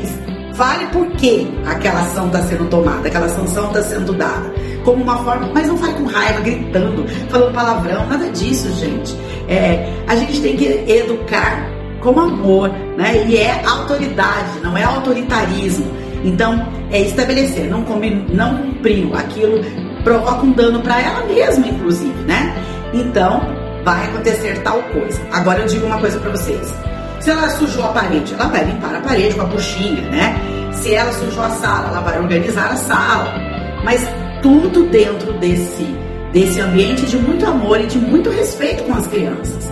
Fale 0.55 0.87
por 0.87 1.11
que 1.17 1.49
aquela 1.67 2.03
ação 2.03 2.27
está 2.27 2.41
sendo 2.43 2.69
tomada, 2.71 3.09
aquela 3.09 3.29
sanção 3.29 3.67
está 3.67 3.83
sendo 3.83 4.13
dada. 4.13 4.55
Como 4.85 5.03
uma 5.03 5.19
forma, 5.25 5.51
mas 5.53 5.67
não 5.67 5.77
fale 5.77 5.95
com 5.95 6.05
raiva, 6.05 6.41
gritando, 6.43 7.05
falando 7.29 7.53
palavrão, 7.53 8.07
nada 8.07 8.29
disso, 8.31 8.73
gente. 8.75 9.17
É, 9.49 9.93
a 10.07 10.15
gente 10.15 10.41
tem 10.41 10.57
que 10.57 10.67
educar 10.87 11.74
com 12.05 12.21
amor, 12.21 12.69
né? 12.97 13.25
E 13.27 13.37
é 13.39 13.65
autoridade, 13.67 14.61
não 14.63 14.77
é 14.77 14.85
autoritarismo. 14.85 15.91
Então, 16.23 16.67
é 16.91 17.01
estabelecer, 17.01 17.69
não, 17.69 17.83
combin, 17.83 18.27
não 18.31 18.59
cumpriu 18.59 19.15
aquilo, 19.15 19.61
provoca 20.05 20.43
um 20.43 20.53
dano 20.53 20.81
para 20.81 21.01
ela 21.01 21.25
mesma, 21.27 21.67
inclusive, 21.67 22.23
né? 22.25 22.55
Então, 22.93 23.41
vai 23.85 24.05
acontecer 24.05 24.61
tal 24.63 24.83
coisa. 24.85 25.21
Agora 25.33 25.61
eu 25.61 25.67
digo 25.67 25.87
uma 25.87 25.99
coisa 25.99 26.19
para 26.19 26.31
vocês. 26.31 26.75
Se 27.21 27.31
ela 27.31 27.49
sujou 27.51 27.85
a 27.85 27.89
parede, 27.89 28.35
ela 28.35 28.49
vai 28.49 28.65
limpar 28.65 28.95
a 28.95 29.01
parede 29.01 29.35
com 29.35 29.43
a 29.43 29.47
buchinha, 29.47 30.03
né? 30.11 30.37
Se 30.73 30.95
ela 30.95 31.13
sujou 31.13 31.43
a 31.43 31.51
sala, 31.51 31.89
ela 31.89 32.01
vai 32.01 32.21
organizar 32.21 32.71
a 32.71 32.77
sala. 32.77 33.35
Mas 33.83 34.07
tudo 34.43 34.85
dentro 34.91 35.33
desse, 35.35 35.85
desse 36.33 36.61
ambiente 36.61 37.07
de 37.07 37.17
muito 37.17 37.47
amor 37.47 37.81
e 37.81 37.87
de 37.87 37.99
muito 37.99 38.29
respeito 38.29 38.85
com 38.85 38.95
as 38.95 39.07
crianças. 39.07 39.71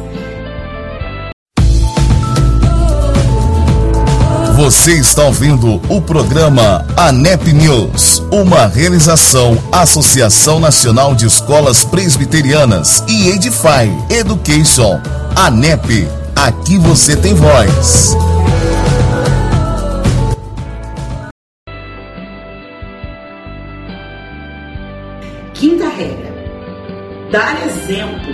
Você 4.62 4.92
está 4.92 5.24
ouvindo 5.24 5.82
o 5.88 6.00
programa 6.00 6.86
ANEP 6.96 7.52
News, 7.52 8.22
uma 8.30 8.64
realização 8.68 9.58
Associação 9.72 10.60
Nacional 10.60 11.16
de 11.16 11.26
Escolas 11.26 11.84
Presbiterianas 11.84 13.02
e 13.08 13.30
Edify 13.30 13.90
Education. 14.08 15.00
ANEP 15.34 16.06
Aqui 16.36 16.78
você 16.78 17.16
tem 17.16 17.34
voz. 17.34 18.16
Quinta 25.54 25.88
regra: 25.88 26.32
dar 27.32 27.66
exemplo. 27.66 28.32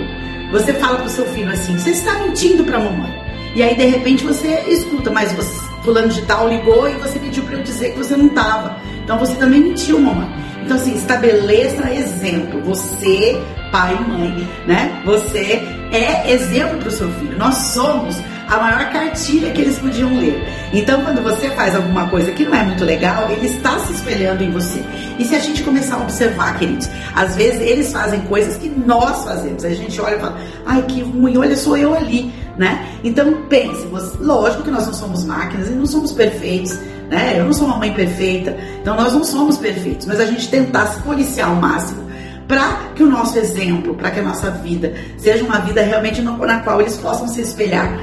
Você 0.51 0.75
fala 0.75 0.99
pro 0.99 1.09
seu 1.09 1.25
filho 1.25 1.51
assim: 1.51 1.75
você 1.75 1.89
está 1.89 2.13
mentindo 2.19 2.63
pra 2.65 2.77
mamãe. 2.77 3.17
E 3.55 3.63
aí 3.63 3.75
de 3.75 3.85
repente 3.87 4.23
você 4.23 4.63
escuta, 4.67 5.09
mas 5.09 5.31
você, 5.31 5.68
fulano 5.83 6.09
de 6.09 6.21
tal 6.23 6.47
ligou 6.47 6.89
e 6.89 6.93
você 6.95 7.19
pediu 7.19 7.43
para 7.43 7.55
eu 7.55 7.63
dizer 7.63 7.91
que 7.91 7.97
você 7.97 8.15
não 8.15 8.27
estava. 8.27 8.77
Então 9.03 9.17
você 9.17 9.35
também 9.35 9.61
mentiu, 9.61 9.99
mamãe. 9.99 10.29
Então 10.63 10.77
assim, 10.77 10.95
estabeleça 10.95 11.91
exemplo. 11.91 12.61
Você 12.63 13.41
pai 13.71 13.95
e 13.95 14.09
mãe, 14.09 14.47
né? 14.67 15.01
Você 15.05 15.61
é 15.91 16.31
exemplo 16.31 16.79
para 16.79 16.89
o 16.89 16.91
seu 16.91 17.09
filho. 17.13 17.37
Nós 17.37 17.55
somos 17.55 18.17
a 18.49 18.57
maior 18.57 18.91
cartilha 18.91 19.51
que 19.51 19.61
eles 19.61 19.77
podiam 19.77 20.17
ler. 20.17 20.43
Então, 20.73 21.03
quando 21.03 21.21
você 21.21 21.49
faz 21.51 21.75
alguma 21.75 22.09
coisa 22.09 22.31
que 22.31 22.43
não 22.43 22.55
é 22.55 22.63
muito 22.63 22.83
legal, 22.83 23.29
ele 23.29 23.45
está 23.45 23.77
se 23.79 23.93
espelhando 23.93 24.43
em 24.43 24.51
você. 24.51 24.83
E 25.19 25.25
se 25.25 25.35
a 25.35 25.39
gente 25.39 25.61
começar 25.63 25.95
a 25.95 26.01
observar, 26.01 26.57
queridos, 26.57 26.89
às 27.15 27.35
vezes 27.35 27.61
eles 27.61 27.91
fazem 27.91 28.21
coisas 28.21 28.57
que 28.57 28.67
nós 28.67 29.23
fazemos. 29.23 29.63
A 29.63 29.69
gente 29.69 30.01
olha 30.01 30.15
e 30.15 30.19
fala, 30.19 30.37
ai 30.65 30.81
que 30.83 31.01
ruim, 31.01 31.37
olha, 31.37 31.55
sou 31.55 31.77
eu 31.77 31.93
ali, 31.93 32.33
né? 32.57 32.87
Então, 33.03 33.43
pense, 33.47 33.87
lógico 34.19 34.63
que 34.63 34.71
nós 34.71 34.87
não 34.87 34.93
somos 34.93 35.23
máquinas 35.23 35.67
e 35.69 35.71
não 35.71 35.85
somos 35.85 36.11
perfeitos, 36.11 36.77
né? 37.09 37.35
Eu 37.37 37.45
não 37.45 37.53
sou 37.53 37.67
uma 37.67 37.77
mãe 37.77 37.93
perfeita, 37.93 38.57
então 38.81 38.95
nós 38.95 39.13
não 39.13 39.23
somos 39.23 39.57
perfeitos, 39.57 40.07
mas 40.07 40.19
a 40.19 40.25
gente 40.25 40.49
tentar 40.49 40.87
se 40.87 41.01
policiar 41.01 41.49
ao 41.49 41.55
máximo 41.55 42.09
para 42.47 42.79
que 42.95 43.03
o 43.03 43.05
nosso 43.05 43.37
exemplo, 43.37 43.93
para 43.93 44.09
que 44.09 44.19
a 44.19 44.23
nossa 44.23 44.49
vida 44.49 44.95
seja 45.17 45.43
uma 45.43 45.59
vida 45.59 45.83
realmente 45.83 46.19
na 46.19 46.59
qual 46.61 46.81
eles 46.81 46.97
possam 46.97 47.27
se 47.27 47.41
espelhar 47.41 47.99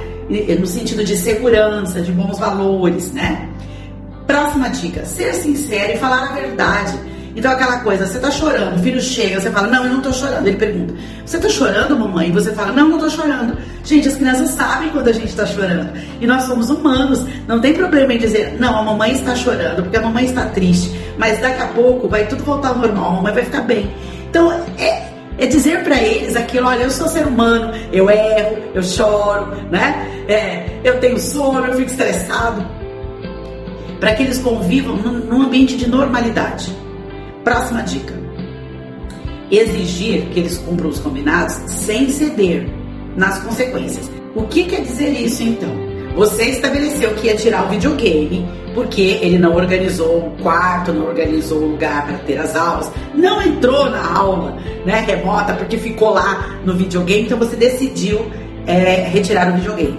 no 0.59 0.67
sentido 0.67 1.05
de 1.05 1.17
segurança, 1.17 2.01
de 2.01 2.13
bons 2.13 2.39
valores, 2.39 3.13
né? 3.13 3.49
Próxima 4.27 4.69
dica: 4.71 5.05
ser 5.05 5.35
sincero 5.35 5.95
e 5.95 5.97
falar 5.99 6.31
a 6.31 6.33
verdade. 6.33 6.99
Então, 7.37 7.53
aquela 7.53 7.81
coisa, 7.81 8.07
você 8.07 8.19
tá 8.19 8.31
chorando, 8.31 8.77
o 8.77 8.83
filho 8.83 8.99
chega, 8.99 9.39
você 9.39 9.51
fala, 9.51 9.67
não, 9.67 9.85
eu 9.85 9.93
não 9.93 10.01
tô 10.01 10.11
chorando. 10.11 10.47
Ele 10.47 10.57
pergunta, 10.57 10.95
você 11.25 11.39
tá 11.39 11.51
chorando, 11.51 11.99
mamãe? 11.99 12.31
E 12.31 12.33
você 12.33 12.51
fala, 12.53 12.73
não, 12.73 12.89
não 12.89 12.99
tô 12.99 13.11
chorando. 13.11 13.59
Gente, 13.85 14.09
as 14.09 14.17
crianças 14.17 14.51
sabem 14.53 14.89
quando 14.89 15.09
a 15.09 15.13
gente 15.13 15.37
tá 15.37 15.45
chorando. 15.45 15.91
E 16.19 16.27
nós 16.27 16.45
somos 16.45 16.71
humanos. 16.71 17.27
Não 17.47 17.61
tem 17.61 17.75
problema 17.75 18.15
em 18.15 18.19
dizer, 18.19 18.57
não, 18.59 18.79
a 18.79 18.83
mamãe 18.83 19.13
está 19.13 19.37
chorando, 19.37 19.83
porque 19.83 19.99
a 19.99 20.01
mamãe 20.01 20.25
está 20.25 20.47
triste. 20.47 20.99
Mas 21.19 21.39
daqui 21.39 21.61
a 21.61 21.67
pouco 21.67 22.09
vai 22.09 22.27
tudo 22.27 22.43
voltar 22.43 22.69
ao 22.69 22.79
normal, 22.79 23.11
a 23.11 23.15
mamãe 23.17 23.35
vai 23.35 23.45
ficar 23.45 23.61
bem. 23.61 23.95
Então, 24.31 24.51
é, 24.79 25.03
é 25.39 25.47
dizer 25.47 25.85
para 25.85 26.01
eles 26.01 26.35
aquilo, 26.35 26.67
olha, 26.67 26.85
eu 26.85 26.91
sou 26.91 27.09
ser 27.09 27.27
humano, 27.27 27.73
eu 27.93 28.09
erro, 28.11 28.59
eu 28.75 28.83
choro, 28.83 29.55
né? 29.71 30.25
É, 30.29 30.81
eu 30.83 30.99
tenho 30.99 31.19
sono, 31.19 31.67
eu 31.67 31.75
fico 31.75 31.91
estressado. 31.91 32.67
Para 34.01 34.15
que 34.15 34.23
eles 34.23 34.39
convivam 34.39 34.97
num, 34.97 35.19
num 35.19 35.43
ambiente 35.43 35.77
de 35.77 35.89
normalidade. 35.89 36.75
Próxima 37.45 37.83
dica: 37.83 38.15
exigir 39.51 40.27
que 40.31 40.41
eles 40.41 40.59
cumpram 40.59 40.89
os 40.89 40.99
combinados 41.01 41.55
sem 41.67 42.09
ceder 42.11 42.69
nas 43.17 43.39
consequências. 43.43 44.11
O 44.35 44.43
que 44.43 44.65
quer 44.65 44.83
dizer 44.83 45.11
isso 45.11 45.43
então? 45.43 45.96
Você 46.17 46.45
estabeleceu 46.45 47.15
que 47.15 47.27
ia 47.27 47.37
tirar 47.37 47.67
o 47.67 47.69
videogame 47.69 48.49
porque 48.75 49.19
ele 49.23 49.39
não 49.39 49.55
organizou 49.55 50.19
o 50.19 50.31
quarto, 50.43 50.93
não 50.93 51.07
organizou 51.07 51.59
o 51.59 51.71
lugar 51.73 52.07
para 52.07 52.19
ter 52.19 52.39
as 52.39 52.57
aulas, 52.57 52.91
não 53.15 53.41
entrou 53.41 53.89
na 53.91 54.19
aula 54.19 54.57
né, 54.85 55.05
remota 55.07 55.55
porque 55.55 55.77
ficou 55.79 56.11
lá 56.11 56.59
no 56.65 56.75
videogame, 56.75 57.23
então 57.23 57.39
você 57.39 57.57
decidiu 57.57 58.31
é, 58.67 59.09
retirar 59.09 59.51
o 59.51 59.57
videogame. 59.57 59.99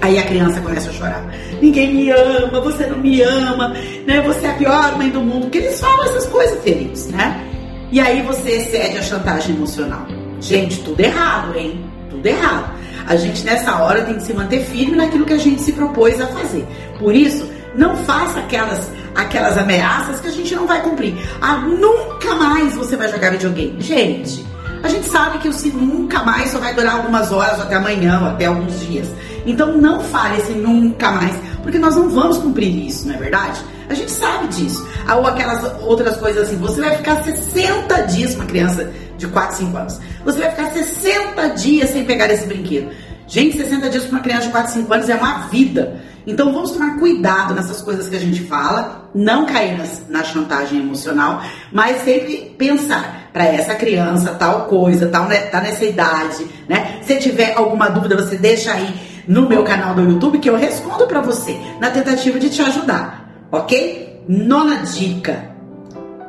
Aí 0.00 0.18
a 0.18 0.22
criança 0.22 0.60
começa 0.60 0.90
a 0.90 0.92
chorar. 0.92 1.34
Ninguém 1.60 1.92
me 1.92 2.10
ama, 2.10 2.60
você 2.60 2.86
não 2.86 2.98
me 2.98 3.20
ama, 3.20 3.74
né? 4.06 4.22
Você 4.24 4.46
é 4.46 4.50
a 4.50 4.54
pior 4.54 4.96
mãe 4.96 5.10
do 5.10 5.20
mundo. 5.20 5.42
Porque 5.42 5.58
eles 5.58 5.80
falam 5.80 6.04
essas 6.04 6.26
coisas, 6.26 6.62
feliz, 6.62 7.08
né? 7.08 7.44
E 7.90 7.98
aí 7.98 8.22
você 8.22 8.60
cede 8.60 8.98
a 8.98 9.02
chantagem 9.02 9.56
emocional. 9.56 10.06
Gente, 10.40 10.78
tudo 10.84 11.00
errado, 11.00 11.58
hein? 11.58 11.84
Tudo 12.10 12.24
errado. 12.24 12.77
A 13.08 13.16
gente 13.16 13.42
nessa 13.42 13.74
hora 13.82 14.02
tem 14.02 14.16
que 14.16 14.22
se 14.22 14.34
manter 14.34 14.64
firme 14.66 14.94
naquilo 14.94 15.24
que 15.24 15.32
a 15.32 15.38
gente 15.38 15.62
se 15.62 15.72
propôs 15.72 16.20
a 16.20 16.26
fazer. 16.26 16.66
Por 16.98 17.14
isso, 17.14 17.48
não 17.74 17.96
faça 17.96 18.38
aquelas 18.38 18.90
aquelas 19.14 19.56
ameaças 19.58 20.20
que 20.20 20.28
a 20.28 20.30
gente 20.30 20.54
não 20.54 20.66
vai 20.66 20.82
cumprir. 20.82 21.14
Ah, 21.40 21.56
nunca 21.56 22.34
mais 22.34 22.74
você 22.74 22.96
vai 22.96 23.10
jogar 23.10 23.30
videogame. 23.30 23.80
Gente, 23.80 24.46
a 24.82 24.88
gente 24.88 25.08
sabe 25.08 25.38
que 25.38 25.48
o 25.48 25.52
se 25.52 25.70
nunca 25.70 26.22
mais 26.22 26.50
só 26.50 26.58
vai 26.58 26.74
durar 26.74 26.96
algumas 26.96 27.32
horas, 27.32 27.60
até 27.60 27.76
amanhã, 27.76 28.20
ou 28.20 28.26
até 28.28 28.44
alguns 28.44 28.78
dias. 28.80 29.08
Então 29.46 29.76
não 29.76 30.00
fale 30.00 30.36
esse 30.36 30.52
nunca 30.52 31.10
mais, 31.10 31.34
porque 31.62 31.78
nós 31.78 31.96
não 31.96 32.10
vamos 32.10 32.38
cumprir 32.38 32.86
isso, 32.86 33.08
não 33.08 33.14
é 33.14 33.18
verdade? 33.18 33.60
A 33.88 33.94
gente 33.94 34.10
sabe 34.10 34.48
disso. 34.48 34.86
Ou 35.16 35.26
aquelas 35.26 35.82
outras 35.82 36.16
coisas 36.18 36.46
assim, 36.46 36.56
você 36.56 36.80
vai 36.80 36.96
ficar 36.96 37.24
60 37.24 38.02
dias, 38.02 38.34
uma 38.34 38.44
criança 38.44 38.92
de 39.18 39.26
4, 39.26 39.56
5 39.56 39.76
anos, 39.76 40.00
você 40.24 40.38
vai 40.38 40.50
ficar 40.50 40.70
60 40.70 41.48
dias 41.50 41.90
sem 41.90 42.04
pegar 42.04 42.30
esse 42.30 42.46
brinquedo. 42.46 42.90
Gente, 43.26 43.58
60 43.58 43.90
dias 43.90 44.04
para 44.04 44.12
uma 44.12 44.22
criança 44.22 44.46
de 44.46 44.50
4, 44.50 44.72
5 44.72 44.94
anos 44.94 45.08
é 45.10 45.14
uma 45.14 45.48
vida. 45.48 46.00
Então 46.26 46.52
vamos 46.52 46.72
tomar 46.72 46.98
cuidado 46.98 47.54
nessas 47.54 47.80
coisas 47.82 48.08
que 48.08 48.16
a 48.16 48.20
gente 48.20 48.42
fala, 48.42 49.10
não 49.14 49.46
cair 49.46 49.76
nas, 49.76 50.04
na 50.08 50.22
chantagem 50.22 50.80
emocional, 50.80 51.42
mas 51.72 52.02
sempre 52.04 52.54
pensar 52.56 53.30
para 53.32 53.44
essa 53.44 53.74
criança 53.74 54.34
tal 54.34 54.66
coisa, 54.66 55.08
tal, 55.08 55.26
né, 55.26 55.38
tá 55.46 55.60
nessa 55.60 55.84
idade, 55.84 56.46
né? 56.68 57.00
Se 57.02 57.16
tiver 57.16 57.54
alguma 57.56 57.88
dúvida, 57.88 58.16
você 58.16 58.36
deixa 58.36 58.72
aí 58.72 58.94
no 59.26 59.48
meu 59.48 59.62
canal 59.62 59.94
do 59.94 60.02
YouTube 60.02 60.38
que 60.38 60.50
eu 60.50 60.56
respondo 60.56 61.06
para 61.06 61.20
você, 61.20 61.58
na 61.80 61.90
tentativa 61.90 62.38
de 62.38 62.50
te 62.50 62.60
ajudar, 62.62 63.46
ok? 63.50 64.24
Nona 64.28 64.82
dica: 64.82 65.50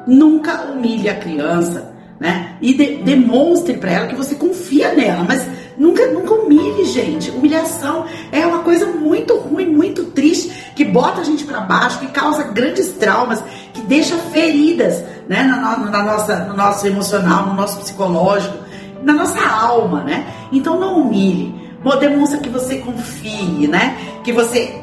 nunca 0.08 0.64
humilhe 0.64 1.10
a 1.10 1.16
criança, 1.16 1.94
né? 2.20 2.58
E 2.62 2.74
de, 2.74 2.98
demonstre 3.04 3.76
para 3.76 3.92
ela 3.92 4.08
que 4.08 4.16
você 4.16 4.36
confia 4.36 4.94
nela, 4.94 5.24
mas 5.28 5.46
nunca, 5.78 6.06
nunca 6.08 6.34
humilhe, 6.34 6.86
gente. 6.86 7.32
Humilhação 7.32 8.06
é 8.32 8.46
uma 8.46 8.60
coisa 8.60 8.86
muito 8.88 9.38
ruim, 9.38 9.68
muito 9.68 10.06
triste, 10.06 10.52
que 10.76 10.84
bota 10.84 11.22
a 11.22 11.24
gente 11.24 11.46
para 11.46 11.62
baixo, 11.62 12.00
que 12.00 12.08
causa 12.08 12.44
grandes 12.44 12.90
traumas, 12.94 13.44
que 13.74 13.82
deixa 13.82 14.18
feridas, 14.18 15.04
né? 15.28 15.44
Na, 15.44 15.78
na 15.78 16.04
nossa, 16.04 16.40
no 16.46 16.56
nosso 16.56 16.86
emocional, 16.86 17.48
no 17.48 17.54
nosso 17.54 17.80
psicológico, 17.80 18.58
na 19.02 19.14
nossa 19.14 19.48
alma, 19.48 20.04
né? 20.04 20.28
Então 20.52 20.80
não 20.80 21.00
humilhe 21.02 21.70
demonstra 22.00 22.40
que 22.40 22.50
você 22.50 22.78
confie, 22.78 23.68
né? 23.68 23.98
Que 24.24 24.32
você 24.32 24.82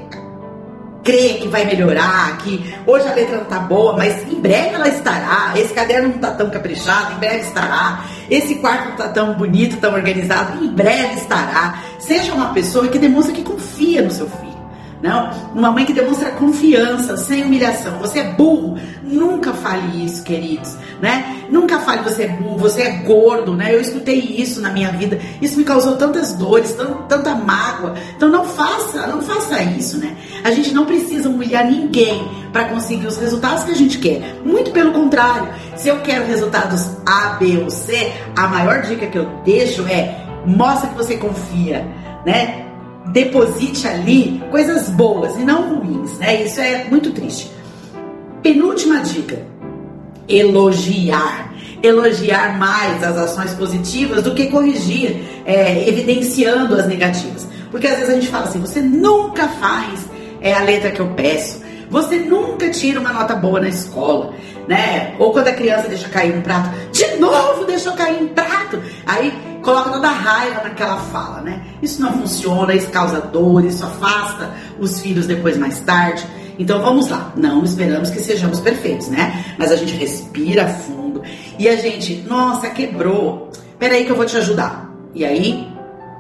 crê 1.07 1.35
que 1.35 1.47
vai 1.47 1.65
melhorar, 1.65 2.37
que 2.39 2.75
hoje 2.85 3.07
a 3.09 3.15
letra 3.15 3.39
não 3.39 3.45
tá 3.45 3.61
boa, 3.61 3.97
mas 3.97 4.29
em 4.29 4.41
breve 4.41 4.75
ela 4.75 4.89
estará. 4.89 5.53
Esse 5.55 5.73
caderno 5.73 6.09
não 6.09 6.19
tá 6.19 6.33
tão 6.33 6.51
caprichado, 6.51 7.15
em 7.15 7.19
breve 7.19 7.47
estará. 7.47 8.05
Esse 8.29 8.57
quarto 8.57 8.89
não 8.89 8.97
tá 8.97 9.09
tão 9.09 9.35
bonito, 9.35 9.77
tão 9.77 9.95
organizado, 9.95 10.63
em 10.63 10.69
breve 10.69 11.15
estará. 11.15 11.81
Seja 12.01 12.35
uma 12.35 12.53
pessoa 12.53 12.89
que 12.89 12.99
demonstra 12.99 13.33
que 13.33 13.45
confia 13.45 14.03
no 14.03 14.11
seu 14.11 14.29
filho. 14.29 14.46
Não, 15.03 15.31
uma 15.55 15.71
mãe 15.71 15.85
que 15.85 15.93
demonstra 15.93 16.31
confiança, 16.33 17.17
sem 17.17 17.45
humilhação. 17.45 17.99
Você 17.99 18.21
é 18.21 18.33
burro. 18.33 18.79
Nunca 19.03 19.53
fale 19.53 20.05
isso, 20.05 20.23
queridos, 20.23 20.77
né? 21.01 21.45
Nunca 21.51 21.79
fale 21.79 22.03
você 22.03 22.25
é 22.25 22.29
burro, 22.29 22.59
você 22.59 22.83
é 22.83 22.91
gordo, 23.03 23.55
né? 23.55 23.75
Eu 23.75 23.81
escutei 23.81 24.19
isso 24.19 24.61
na 24.61 24.71
minha 24.71 24.91
vida. 24.91 25.21
Isso 25.41 25.57
me 25.57 25.65
causou 25.65 25.97
tantas 25.97 26.35
dores, 26.35 26.77
tanta 27.09 27.35
mágoa. 27.35 27.95
Então 28.17 28.29
não 28.29 28.45
faça, 28.45 29.07
não 29.07 29.23
faça 29.23 29.63
isso, 29.63 29.99
né? 29.99 30.17
A 30.43 30.51
gente 30.51 30.75
não 30.75 30.87
precisa 30.87 31.29
humilhar 31.29 31.67
ninguém 31.67 32.27
para 32.53 32.65
conseguir 32.65 33.07
os 33.07 33.19
resultados 33.19 33.65
que 33.65 33.71
a 33.71 33.77
gente 33.77 33.99
quer. 33.99 34.41
Muito 34.45 34.71
pelo 34.71 34.93
contrário. 34.93 35.49
Se 35.77 35.89
eu 35.89 36.01
quero 36.01 36.27
resultados 36.27 36.91
A, 37.07 37.37
B 37.39 37.59
ou 37.63 37.71
C, 37.71 38.13
a 38.37 38.49
maior 38.49 38.83
dica 38.83 39.07
que 39.07 39.19
eu 39.19 39.27
deixo 39.45 39.87
é 39.87 40.27
mostra 40.47 40.89
que 40.89 40.97
você 40.97 41.17
confia, 41.17 41.87
né? 42.25 42.66
Deposite 43.13 43.87
ali 43.87 44.43
coisas 44.51 44.89
boas 44.91 45.37
e 45.37 45.45
não 45.45 45.75
ruins, 45.77 46.19
né? 46.19 46.43
Isso 46.43 46.61
é 46.61 46.85
muito 46.85 47.11
triste. 47.13 47.51
Penúltima 48.43 49.01
dica: 49.01 49.43
elogiar. 50.29 51.55
Elogiar 51.83 52.59
mais 52.59 53.03
as 53.03 53.17
ações 53.19 53.53
positivas 53.53 54.23
do 54.23 54.35
que 54.35 54.47
corrigir, 54.47 55.21
é, 55.45 55.87
evidenciando 55.89 56.75
as 56.75 56.89
negativas. 56.89 57.47
Porque 57.71 57.87
às 57.87 57.97
vezes 57.97 58.11
a 58.11 58.15
gente 58.15 58.29
fala 58.29 58.45
assim: 58.45 58.61
você 58.61 58.81
nunca 58.81 59.47
faz 59.49 60.01
é, 60.41 60.55
a 60.55 60.63
letra 60.63 60.91
que 60.91 61.01
eu 61.01 61.09
peço, 61.09 61.63
você 61.91 62.17
nunca 62.17 62.71
tira 62.71 62.99
uma 62.99 63.13
nota 63.13 63.35
boa 63.35 63.61
na 63.61 63.69
escola, 63.69 64.33
né? 64.67 65.15
Ou 65.19 65.33
quando 65.33 65.49
a 65.49 65.53
criança 65.53 65.89
deixa 65.89 66.09
cair 66.09 66.35
um 66.37 66.41
prato, 66.41 66.71
de 66.91 67.17
novo 67.17 67.65
deixou 67.65 67.93
cair 67.93 68.23
um 68.23 68.29
prato. 68.29 68.83
Aí 69.05 69.33
coloca 69.67 69.91
toda 69.91 70.09
a 70.09 70.13
raiva 70.13 70.63
naquela 70.63 70.97
fala, 70.97 71.41
né? 71.41 71.61
Isso 71.83 72.01
não 72.01 72.13
funciona, 72.13 72.73
isso 72.73 72.89
causa 72.89 73.21
dor, 73.21 73.65
isso 73.65 73.85
afasta 73.85 74.53
os 74.79 75.01
filhos 75.01 75.27
depois 75.27 75.59
mais 75.59 75.81
tarde. 75.81 76.25
Então 76.57 76.81
vamos 76.81 77.09
lá, 77.09 77.33
não 77.37 77.65
esperamos 77.65 78.09
que 78.09 78.21
sejamos 78.21 78.61
perfeitos, 78.61 79.09
né? 79.09 79.45
Mas 79.59 79.73
a 79.73 79.77
gente 79.77 79.95
respira 79.97 80.69
fundo 80.69 81.21
e 81.59 81.69
a 81.69 81.75
gente, 81.77 82.25
nossa, 82.29 82.71
quebrou. 82.71 83.51
Peraí 83.77 84.05
que 84.05 84.13
eu 84.13 84.17
vou 84.17 84.25
te 84.25 84.37
ajudar. 84.37 84.89
E 85.13 85.25
aí, 85.25 85.67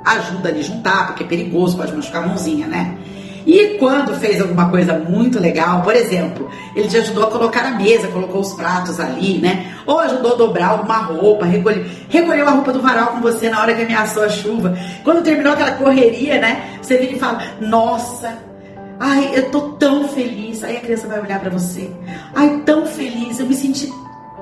ajuda 0.04 0.48
ali 0.48 0.62
juntar, 0.62 1.06
porque 1.06 1.22
é 1.22 1.26
perigoso, 1.26 1.76
pode 1.76 1.94
machucar 1.94 2.24
a 2.24 2.26
mãozinha, 2.26 2.66
né? 2.66 2.98
E 3.46 3.78
quando 3.78 4.12
fez 4.16 4.40
alguma 4.40 4.68
coisa 4.68 4.94
muito 4.94 5.38
legal, 5.38 5.80
por 5.82 5.94
exemplo, 5.94 6.50
ele 6.74 6.88
te 6.88 6.96
ajudou 6.96 7.24
a 7.24 7.30
colocar 7.30 7.64
a 7.64 7.70
mesa, 7.70 8.08
colocou 8.08 8.40
os 8.40 8.52
pratos 8.54 8.98
ali, 8.98 9.38
né? 9.38 9.72
Ou 9.86 10.00
ajudou 10.00 10.32
a 10.32 10.36
dobrar 10.36 10.70
alguma 10.70 10.98
roupa, 10.98 11.46
recolheu, 11.46 11.84
recolheu 12.08 12.48
a 12.48 12.50
roupa 12.50 12.72
do 12.72 12.82
varal 12.82 13.12
com 13.12 13.20
você 13.20 13.48
na 13.48 13.62
hora 13.62 13.72
que 13.72 13.82
ameaçou 13.82 14.24
a 14.24 14.28
chuva. 14.28 14.76
Quando 15.04 15.22
terminou 15.22 15.52
aquela 15.52 15.72
correria, 15.72 16.40
né? 16.40 16.78
Você 16.82 16.96
vira 16.98 17.12
e 17.12 17.18
fala: 17.20 17.40
Nossa, 17.60 18.36
ai, 18.98 19.30
eu 19.32 19.48
tô 19.50 19.60
tão 19.74 20.08
feliz. 20.08 20.64
Aí 20.64 20.78
a 20.78 20.80
criança 20.80 21.06
vai 21.06 21.20
olhar 21.20 21.38
para 21.38 21.50
você: 21.50 21.88
Ai, 22.34 22.62
tão 22.66 22.84
feliz, 22.84 23.38
eu 23.38 23.46
me 23.46 23.54
senti 23.54 23.92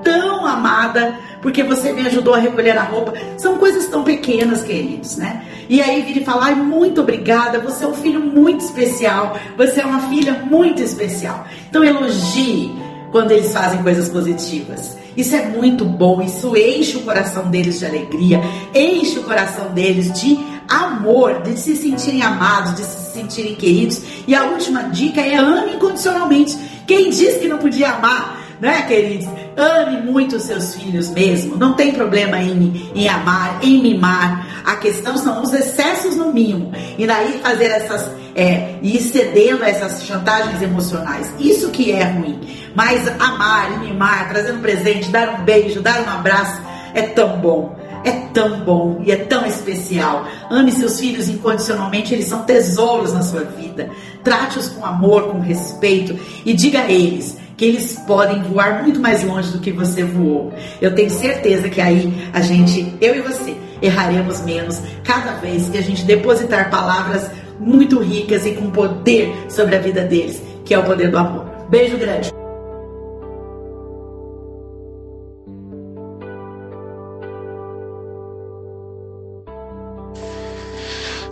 tão 0.05 0.45
amada 0.45 1.19
porque 1.41 1.63
você 1.63 1.91
me 1.91 2.05
ajudou 2.07 2.33
a 2.33 2.39
recolher 2.39 2.77
a 2.77 2.83
roupa. 2.83 3.13
São 3.37 3.57
coisas 3.57 3.87
tão 3.87 4.03
pequenas, 4.03 4.63
queridos, 4.63 5.17
né? 5.17 5.43
E 5.67 5.81
aí 5.81 6.01
vira 6.03 6.19
e 6.19 6.25
fala: 6.25 6.45
Ai, 6.45 6.55
muito 6.55 7.01
obrigada, 7.01 7.59
você 7.59 7.83
é 7.83 7.87
um 7.87 7.93
filho 7.93 8.21
muito 8.21 8.63
especial, 8.63 9.37
você 9.57 9.81
é 9.81 9.85
uma 9.85 10.07
filha 10.07 10.33
muito 10.49 10.81
especial. 10.81 11.45
Então 11.69 11.83
elogie 11.83 12.73
quando 13.11 13.31
eles 13.31 13.51
fazem 13.51 13.81
coisas 13.81 14.07
positivas. 14.07 14.97
Isso 15.15 15.35
é 15.35 15.45
muito 15.45 15.85
bom, 15.85 16.21
isso 16.21 16.55
enche 16.57 16.97
o 16.97 17.01
coração 17.01 17.49
deles 17.49 17.79
de 17.79 17.85
alegria, 17.85 18.41
enche 18.73 19.19
o 19.19 19.23
coração 19.23 19.71
deles 19.71 20.11
de 20.19 20.37
amor, 20.67 21.41
de 21.41 21.57
se 21.57 21.75
sentirem 21.75 22.21
amados, 22.21 22.75
de 22.75 22.83
se 22.83 23.13
sentirem 23.13 23.55
queridos. 23.55 24.01
E 24.27 24.35
a 24.35 24.43
última 24.45 24.83
dica 24.83 25.21
é 25.21 25.35
ame 25.35 25.75
incondicionalmente. 25.75 26.57
Quem 26.85 27.09
disse 27.09 27.39
que 27.39 27.47
não 27.47 27.57
podia 27.57 27.91
amar, 27.91 28.37
né, 28.59 28.81
queridos? 28.81 29.27
Ame 29.57 30.01
muito 30.01 30.35
os 30.35 30.43
seus 30.43 30.75
filhos 30.75 31.09
mesmo. 31.09 31.55
Não 31.55 31.73
tem 31.73 31.93
problema 31.93 32.37
em, 32.39 32.91
em 32.93 33.07
amar, 33.07 33.59
em 33.63 33.81
mimar. 33.81 34.63
A 34.65 34.75
questão 34.75 35.17
são 35.17 35.41
os 35.41 35.53
excessos 35.53 36.15
no 36.15 36.33
mimo. 36.33 36.71
E 36.97 37.07
daí 37.07 37.39
fazer 37.41 37.65
essas. 37.65 38.09
É, 38.35 38.75
cedendo 38.99 39.63
a 39.63 39.69
essas 39.69 40.03
chantagens 40.03 40.61
emocionais. 40.61 41.31
Isso 41.39 41.69
que 41.69 41.91
é 41.91 42.03
ruim. 42.03 42.39
Mas 42.75 43.07
amar 43.21 43.79
mimar, 43.79 44.27
trazer 44.27 44.51
um 44.51 44.59
presente, 44.59 45.09
dar 45.09 45.39
um 45.39 45.45
beijo, 45.45 45.81
dar 45.81 46.01
um 46.01 46.09
abraço, 46.09 46.61
é 46.93 47.01
tão 47.01 47.39
bom. 47.39 47.79
É 48.03 48.11
tão 48.33 48.59
bom 48.59 49.01
e 49.03 49.11
é 49.11 49.15
tão 49.15 49.47
especial. 49.47 50.27
Ame 50.51 50.71
seus 50.71 50.99
filhos 50.99 51.27
incondicionalmente, 51.27 52.13
eles 52.13 52.27
são 52.27 52.43
tesouros 52.43 53.13
na 53.13 53.23
sua 53.23 53.41
vida. 53.41 53.89
Trate-os 54.23 54.67
com 54.67 54.85
amor, 54.85 55.31
com 55.31 55.39
respeito 55.39 56.19
e 56.45 56.53
diga 56.53 56.81
a 56.81 56.91
eles 56.91 57.37
que 57.57 57.65
eles 57.65 57.97
podem 58.05 58.43
voar 58.43 58.83
muito 58.83 58.99
mais 58.99 59.23
longe 59.23 59.51
do 59.51 59.59
que 59.59 59.71
você 59.71 60.03
voou. 60.03 60.53
Eu 60.81 60.93
tenho 60.93 61.09
certeza 61.09 61.69
que 61.69 61.79
aí 61.79 62.29
a 62.33 62.41
gente, 62.41 62.93
eu 62.99 63.15
e 63.15 63.21
você, 63.21 63.55
erraremos 63.81 64.41
menos 64.41 64.81
cada 65.03 65.33
vez 65.35 65.69
que 65.69 65.77
a 65.77 65.81
gente 65.81 66.03
depositar 66.03 66.69
palavras 66.69 67.29
muito 67.59 67.99
ricas 67.99 68.45
e 68.45 68.51
com 68.51 68.69
poder 68.69 69.33
sobre 69.49 69.75
a 69.75 69.79
vida 69.79 70.03
deles, 70.03 70.41
que 70.65 70.73
é 70.73 70.79
o 70.79 70.83
poder 70.83 71.09
do 71.09 71.17
amor. 71.17 71.45
Beijo 71.69 71.97
grande. 71.97 72.29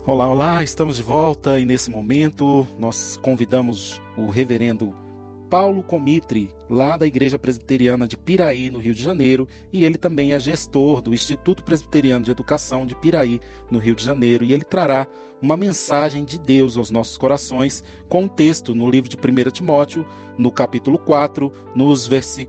Olá, 0.06 0.28
olá, 0.28 0.62
estamos 0.62 0.96
de 0.96 1.02
volta 1.02 1.58
e 1.58 1.64
nesse 1.64 1.90
momento 1.90 2.66
nós 2.78 3.16
convidamos 3.22 4.00
o 4.18 4.28
reverendo 4.28 5.03
Paulo 5.50 5.82
Comitre, 5.82 6.54
lá 6.68 6.96
da 6.96 7.06
Igreja 7.06 7.38
Presbiteriana 7.38 8.08
de 8.08 8.16
Piraí, 8.16 8.70
no 8.70 8.78
Rio 8.78 8.94
de 8.94 9.02
Janeiro, 9.02 9.48
e 9.72 9.84
ele 9.84 9.98
também 9.98 10.32
é 10.32 10.40
gestor 10.40 11.00
do 11.00 11.14
Instituto 11.14 11.62
Presbiteriano 11.62 12.24
de 12.24 12.30
Educação 12.30 12.86
de 12.86 12.94
Piraí, 12.96 13.40
no 13.70 13.78
Rio 13.78 13.94
de 13.94 14.04
Janeiro, 14.04 14.44
e 14.44 14.52
ele 14.52 14.64
trará 14.64 15.06
uma 15.40 15.56
mensagem 15.56 16.24
de 16.24 16.38
Deus 16.38 16.76
aos 16.76 16.90
nossos 16.90 17.18
corações 17.18 17.84
com 18.08 18.22
um 18.22 18.28
texto 18.28 18.74
no 18.74 18.90
livro 18.90 19.08
de 19.08 19.16
1 19.16 19.50
Timóteo, 19.50 20.06
no 20.38 20.50
capítulo 20.50 20.98
4, 20.98 21.52
nos, 21.74 22.08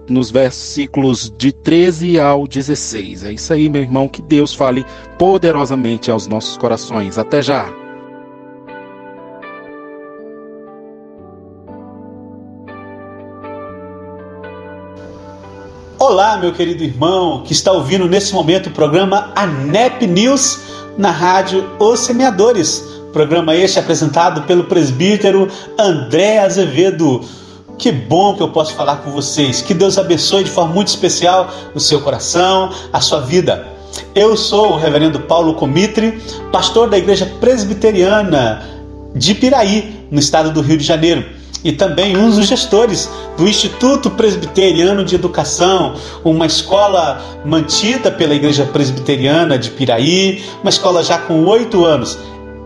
nos 0.09 0.31
versículos 0.31 1.33
de 1.37 1.51
13 1.51 2.19
ao 2.19 2.47
16. 2.47 3.25
É 3.25 3.33
isso 3.33 3.53
aí, 3.53 3.69
meu 3.69 3.81
irmão, 3.81 4.07
que 4.07 4.21
Deus 4.21 4.53
fale 4.53 4.85
poderosamente 5.19 6.09
aos 6.09 6.27
nossos 6.27 6.57
corações. 6.57 7.17
Até 7.17 7.41
já! 7.41 7.84
Olá, 16.07 16.37
meu 16.37 16.53
querido 16.53 16.83
irmão 16.83 17.41
que 17.43 17.51
está 17.51 17.71
ouvindo 17.71 18.07
nesse 18.07 18.31
momento 18.31 18.67
o 18.67 18.71
programa 18.71 19.31
ANEP 19.35 20.05
News 20.05 20.59
na 20.99 21.09
rádio 21.09 21.67
Os 21.79 22.01
Semeadores. 22.01 22.79
Programa 23.11 23.55
este 23.55 23.79
apresentado 23.79 24.43
pelo 24.43 24.65
presbítero 24.65 25.47
André 25.79 26.37
Azevedo. 26.37 27.21
Que 27.79 27.91
bom 27.91 28.35
que 28.35 28.43
eu 28.43 28.49
posso 28.49 28.75
falar 28.75 28.97
com 28.97 29.09
vocês. 29.09 29.63
Que 29.63 29.73
Deus 29.73 29.97
abençoe 29.97 30.43
de 30.43 30.51
forma 30.51 30.75
muito 30.75 30.89
especial 30.89 31.49
o 31.73 31.79
seu 31.79 31.99
coração, 31.99 32.69
a 32.93 33.01
sua 33.01 33.21
vida. 33.21 33.67
Eu 34.13 34.37
sou 34.37 34.73
o 34.73 34.77
reverendo 34.77 35.21
Paulo 35.21 35.55
Comitre, 35.55 36.21
pastor 36.51 36.87
da 36.87 36.99
Igreja 36.99 37.25
Presbiteriana 37.41 38.63
de 39.15 39.33
Piraí, 39.33 40.05
no 40.11 40.19
estado 40.19 40.51
do 40.51 40.61
Rio 40.61 40.77
de 40.77 40.83
Janeiro 40.83 41.25
e 41.65 41.71
também 41.71 42.15
um 42.15 42.29
dos 42.29 42.45
gestores 42.45 43.09
do 43.35 43.47
Instituto 43.47 44.11
Presbiteriano 44.11 45.03
de 45.03 45.15
Educação, 45.15 45.95
uma 46.23 46.45
escola 46.45 47.19
mantida 47.43 48.11
pela 48.11 48.35
Igreja 48.35 48.65
Presbiteriana 48.65 49.57
de 49.57 49.71
Piraí, 49.71 50.43
uma 50.61 50.69
escola 50.69 51.03
já 51.03 51.17
com 51.17 51.43
oito 51.45 51.83
anos. 51.83 52.19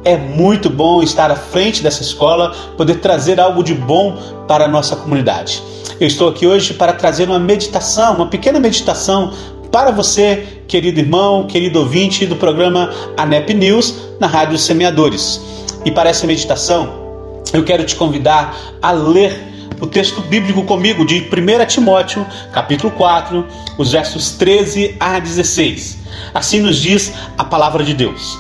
É 0.04 0.18
muito 0.18 0.70
bom 0.70 1.02
estar 1.02 1.32
à 1.32 1.36
frente 1.38 1.82
dessa 1.82 2.02
escola, 2.02 2.54
poder 2.76 2.96
trazer 2.96 3.40
algo 3.40 3.64
de 3.64 3.74
bom 3.74 4.18
para 4.46 4.66
a 4.66 4.68
nossa 4.68 4.98
comunidade. 4.98 5.64
Eu 5.98 6.08
estou 6.08 6.28
aqui 6.28 6.46
hoje 6.46 6.74
para 6.74 6.92
trazer 6.92 7.24
uma 7.30 7.40
meditação, 7.40 8.16
uma 8.16 8.28
pequena 8.28 8.60
meditação 8.60 9.32
para 9.72 9.92
você, 9.92 10.62
querido 10.68 11.00
irmão, 11.00 11.48
querido 11.48 11.80
ouvinte 11.80 12.26
do 12.26 12.36
programa 12.36 12.90
ANEP 13.16 13.54
News 13.54 13.96
na 14.20 14.28
Rádio 14.28 14.58
Semeadores. 14.58 15.40
E 15.86 15.92
para 15.92 16.10
essa 16.10 16.28
meditação, 16.28 17.09
eu 17.54 17.64
quero 17.64 17.84
te 17.84 17.96
convidar 17.96 18.56
a 18.82 18.92
ler 18.92 19.50
o 19.82 19.88
texto 19.88 20.22
bíblico 20.22 20.64
comigo 20.64 21.06
de 21.06 21.20
1 21.20 21.66
Timóteo, 21.66 22.26
capítulo 22.52 22.92
4, 22.94 23.46
os 23.78 23.92
versos 23.92 24.32
13 24.32 24.96
a 25.00 25.20
16. 25.20 26.00
Assim 26.34 26.60
nos 26.60 26.78
diz 26.78 27.14
a 27.38 27.44
palavra 27.44 27.84
de 27.84 27.94
Deus. 27.94 28.38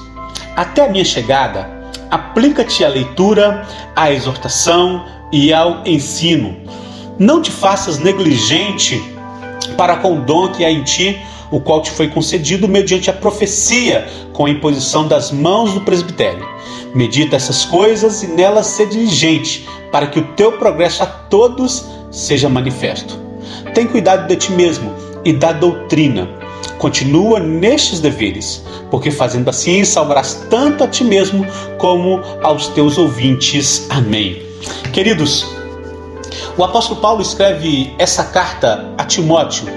Até 0.56 0.86
a 0.86 0.90
minha 0.90 1.06
chegada, 1.06 1.70
aplica-te 2.12 2.84
à 2.84 2.90
leitura, 2.90 3.66
à 3.96 4.12
exortação 4.12 5.06
e 5.32 5.54
ao 5.54 5.82
ensino. 5.86 6.58
Não 7.18 7.42
te 7.42 7.52
faças 7.52 8.00
negligente 8.00 9.02
para 9.78 9.98
com 9.98 10.18
o 10.18 10.22
dom 10.22 10.50
que 10.50 10.66
há 10.66 10.72
em 10.72 10.84
ti, 10.84 11.20
o 11.52 11.60
qual 11.60 11.82
te 11.82 11.92
foi 11.92 12.10
concedido 12.10 12.68
mediante 12.68 13.10
a 13.10 13.14
profecia, 13.14 14.08
com 14.34 14.46
a 14.46 14.50
imposição 14.50 15.08
das 15.08 15.32
mãos 15.32 15.74
do 15.74 15.82
presbitério. 15.82 16.48
Medita 16.93 17.36
essas 17.36 17.65
coisas 17.65 18.23
e 18.23 18.28
nelas 18.28 18.67
ser 18.67 18.89
diligente, 18.89 19.67
para 19.91 20.08
que 20.08 20.19
o 20.19 20.28
teu 20.36 20.54
progresso 20.54 21.04
a 21.04 21.06
todos 21.06 21.86
seja 22.12 22.49
manifesto. 22.49 23.19
Tem 23.73 23.88
cuidado 23.88 24.28
de 24.28 24.36
ti 24.36 24.52
mesmo 24.52 24.93
e 25.23 25.34
da 25.34 25.52
doutrina. 25.52 26.28
Continua 26.78 27.39
nestes 27.39 27.99
deveres, 27.99 28.63
porque 28.89 29.12
fazendo 29.12 29.49
assim 29.49 29.84
salvarás 29.84 30.45
tanto 30.49 30.84
a 30.84 30.88
ti 30.88 31.04
mesmo 31.04 31.45
como 31.78 32.21
aos 32.41 32.67
teus 32.67 32.97
ouvintes. 32.97 33.86
Amém. 33.89 34.41
Queridos, 34.93 35.45
o 36.58 36.63
apóstolo 36.63 36.99
Paulo 36.99 37.21
escreve 37.21 37.93
essa 37.99 38.23
carta 38.23 38.93
a 38.97 39.06
Timóteo. 39.06 39.67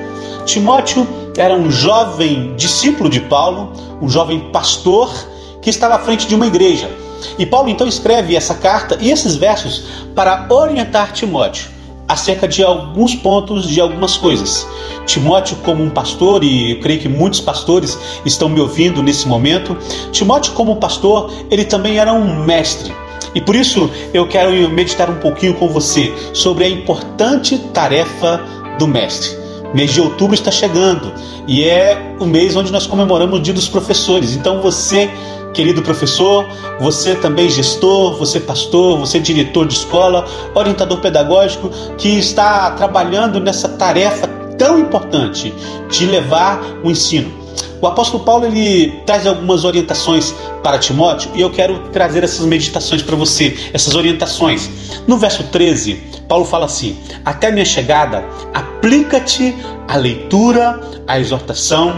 Timóteo 0.47 1.07
era 1.37 1.55
um 1.55 1.71
jovem 1.71 2.55
discípulo 2.57 3.09
de 3.09 3.21
Paulo, 3.21 3.73
um 4.01 4.09
jovem 4.09 4.51
pastor 4.51 5.13
que 5.61 5.71
estava 5.71 5.95
à 5.95 5.99
frente 5.99 6.27
de 6.27 6.35
uma 6.35 6.47
igreja. 6.47 7.02
E 7.39 7.47
Paulo 7.47 7.69
então 7.69 7.87
escreve 7.87 8.37
essa 8.37 8.55
carta 8.55 8.99
e 9.01 9.11
esses 9.11 9.37
versos 9.37 9.85
para 10.15 10.47
orientar 10.51 11.13
Timóteo 11.13 11.71
acerca 12.09 12.47
de 12.47 12.63
alguns 12.63 13.15
pontos, 13.15 13.69
de 13.69 13.81
algumas 13.81 14.17
coisas. 14.17 14.67
Timóteo, 15.07 15.57
como 15.65 15.83
um 15.83 15.91
pastor, 15.91 16.45
e 16.45 16.73
eu 16.73 16.81
creio 16.81 17.01
que 17.01 17.09
muitos 17.09 17.41
pastores 17.41 17.99
estão 18.25 18.49
me 18.49 18.61
ouvindo 18.61 19.03
nesse 19.03 19.27
momento, 19.27 19.77
Timóteo, 20.11 20.53
como 20.53 20.77
pastor, 20.77 21.33
ele 21.51 21.65
também 21.65 21.99
era 21.99 22.13
um 22.13 22.45
mestre. 22.45 22.95
E 23.35 23.41
por 23.41 23.57
isso 23.57 23.91
eu 24.13 24.27
quero 24.29 24.51
meditar 24.71 25.09
um 25.09 25.19
pouquinho 25.19 25.55
com 25.55 25.69
você 25.69 26.13
sobre 26.35 26.65
a 26.65 26.69
importante 26.69 27.59
tarefa 27.73 28.41
do 28.79 28.87
mestre. 28.87 29.31
Mês 29.75 29.91
de 29.91 30.03
outubro 30.03 30.35
está 30.35 30.51
chegando 30.51 31.11
e 31.49 31.65
é 31.65 32.15
o 32.21 32.27
mês 32.27 32.55
onde 32.57 32.71
nós 32.71 32.87
comemoramos 32.87 33.39
o 33.39 33.43
Dia 33.43 33.55
dos 33.55 33.69
Professores. 33.69 34.37
Então 34.37 34.61
você 34.61 35.11
querido 35.53 35.83
professor, 35.83 36.47
você 36.81 37.15
também 37.15 37.49
gestor, 37.49 38.17
você 38.17 38.41
pastor, 38.41 38.99
você 38.99 39.21
diretor 39.21 39.67
de 39.67 39.75
escola, 39.75 40.27
orientador 40.55 41.01
pedagógico 41.01 41.71
que 41.97 42.19
está 42.19 42.71
trabalhando 42.73 43.41
nessa 43.41 43.69
tarefa 43.69 44.27
tão 44.59 44.79
importante 44.79 45.53
de 45.91 46.07
levar 46.07 46.61
o 46.83 46.91
ensino. 46.91 47.43
O 47.81 47.87
apóstolo 47.89 48.23
Paulo 48.23 48.47
ele 48.47 49.03
traz 49.05 49.27
algumas 49.27 49.65
orientações 49.65 50.33
para 50.63 50.79
Timóteo 50.79 51.33
e 51.35 51.41
eu 51.41 51.51
quero 51.51 51.81
trazer 51.89 52.23
essas 52.23 52.47
meditações 52.47 53.03
para 53.03 53.17
você, 53.17 53.57
essas 53.73 53.97
orientações. 53.97 54.71
No 55.05 55.19
verso 55.19 55.43
13, 55.45 55.95
Paulo 56.29 56.45
fala 56.45 56.67
assim: 56.67 56.97
Até 57.25 57.51
minha 57.51 57.65
chegada, 57.65 58.25
aplica-te 58.55 59.57
à 59.89 59.97
leitura, 59.97 60.81
à 61.09 61.19
exortação, 61.19 61.93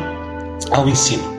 ao 0.71 0.89
ensino. 0.89 1.34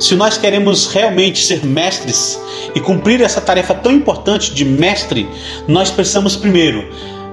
Se 0.00 0.14
nós 0.14 0.38
queremos 0.38 0.86
realmente 0.86 1.44
ser 1.44 1.64
mestres 1.64 2.40
e 2.74 2.80
cumprir 2.80 3.20
essa 3.20 3.40
tarefa 3.40 3.74
tão 3.74 3.92
importante 3.92 4.52
de 4.52 4.64
mestre, 4.64 5.28
nós 5.68 5.90
precisamos 5.90 6.36
primeiro 6.36 6.88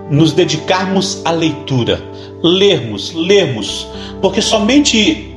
nos 0.09 0.33
dedicarmos 0.33 1.21
à 1.23 1.31
leitura, 1.31 2.01
lermos, 2.43 3.13
lermos, 3.13 3.87
porque 4.21 4.41
somente 4.41 5.35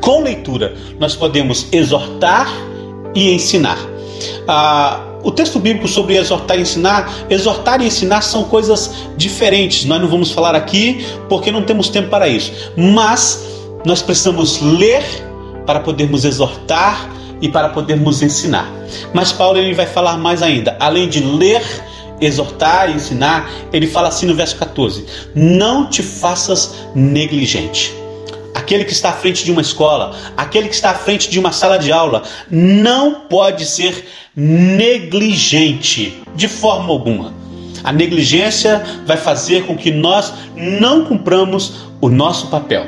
com 0.00 0.22
leitura 0.22 0.74
nós 0.98 1.14
podemos 1.14 1.66
exortar 1.72 2.48
e 3.14 3.32
ensinar. 3.32 3.78
Ah, 4.46 5.00
o 5.24 5.30
texto 5.30 5.58
bíblico 5.58 5.86
sobre 5.86 6.16
exortar 6.16 6.58
e 6.58 6.62
ensinar, 6.62 7.26
exortar 7.30 7.80
e 7.80 7.86
ensinar 7.86 8.22
são 8.22 8.44
coisas 8.44 8.90
diferentes. 9.16 9.84
Nós 9.84 10.00
não 10.00 10.08
vamos 10.08 10.32
falar 10.32 10.54
aqui 10.54 11.06
porque 11.28 11.50
não 11.52 11.62
temos 11.62 11.88
tempo 11.88 12.08
para 12.08 12.28
isso. 12.28 12.52
Mas 12.76 13.44
nós 13.84 14.02
precisamos 14.02 14.60
ler 14.60 15.02
para 15.66 15.80
podermos 15.80 16.24
exortar 16.24 17.08
e 17.40 17.48
para 17.48 17.68
podermos 17.68 18.22
ensinar. 18.22 18.70
Mas 19.12 19.32
Paulo 19.32 19.58
ele 19.58 19.74
vai 19.74 19.86
falar 19.86 20.16
mais 20.16 20.42
ainda, 20.42 20.76
além 20.78 21.08
de 21.08 21.20
ler, 21.20 21.62
exortar 22.20 22.90
e 22.90 22.94
ensinar, 22.94 23.50
ele 23.72 23.86
fala 23.86 24.08
assim 24.08 24.26
no 24.26 24.34
verso 24.34 24.56
14: 24.56 25.04
Não 25.34 25.88
te 25.88 26.02
faças 26.02 26.74
negligente. 26.94 27.92
Aquele 28.54 28.84
que 28.84 28.92
está 28.92 29.10
à 29.10 29.12
frente 29.14 29.44
de 29.44 29.50
uma 29.50 29.62
escola, 29.62 30.14
aquele 30.36 30.68
que 30.68 30.74
está 30.74 30.90
à 30.90 30.94
frente 30.94 31.28
de 31.30 31.38
uma 31.38 31.52
sala 31.52 31.78
de 31.78 31.90
aula, 31.90 32.22
não 32.50 33.22
pode 33.22 33.64
ser 33.64 34.06
negligente 34.36 36.22
de 36.34 36.48
forma 36.48 36.90
alguma. 36.90 37.34
A 37.82 37.92
negligência 37.92 38.84
vai 39.06 39.16
fazer 39.16 39.66
com 39.66 39.76
que 39.76 39.90
nós 39.90 40.32
não 40.54 41.04
cumpramos 41.04 41.88
o 42.00 42.08
nosso 42.08 42.46
papel. 42.48 42.86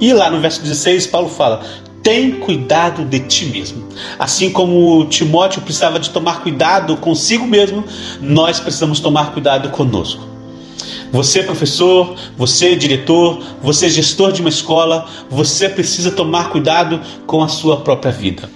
E 0.00 0.12
lá 0.12 0.30
no 0.30 0.40
verso 0.40 0.62
16, 0.62 1.06
Paulo 1.06 1.28
fala: 1.28 1.62
tem 2.06 2.30
cuidado 2.30 3.04
de 3.04 3.18
ti 3.18 3.46
mesmo. 3.46 3.84
Assim 4.16 4.48
como 4.52 5.04
Timóteo 5.06 5.60
precisava 5.60 5.98
de 5.98 6.10
tomar 6.10 6.40
cuidado 6.40 6.96
consigo 6.98 7.44
mesmo, 7.44 7.82
nós 8.20 8.60
precisamos 8.60 9.00
tomar 9.00 9.32
cuidado 9.32 9.70
conosco. 9.70 10.22
Você, 11.10 11.42
professor, 11.42 12.14
você, 12.36 12.76
diretor, 12.76 13.42
você, 13.60 13.90
gestor 13.90 14.30
de 14.30 14.40
uma 14.40 14.50
escola, 14.50 15.04
você 15.28 15.68
precisa 15.68 16.12
tomar 16.12 16.50
cuidado 16.50 17.00
com 17.26 17.42
a 17.42 17.48
sua 17.48 17.78
própria 17.78 18.12
vida. 18.12 18.48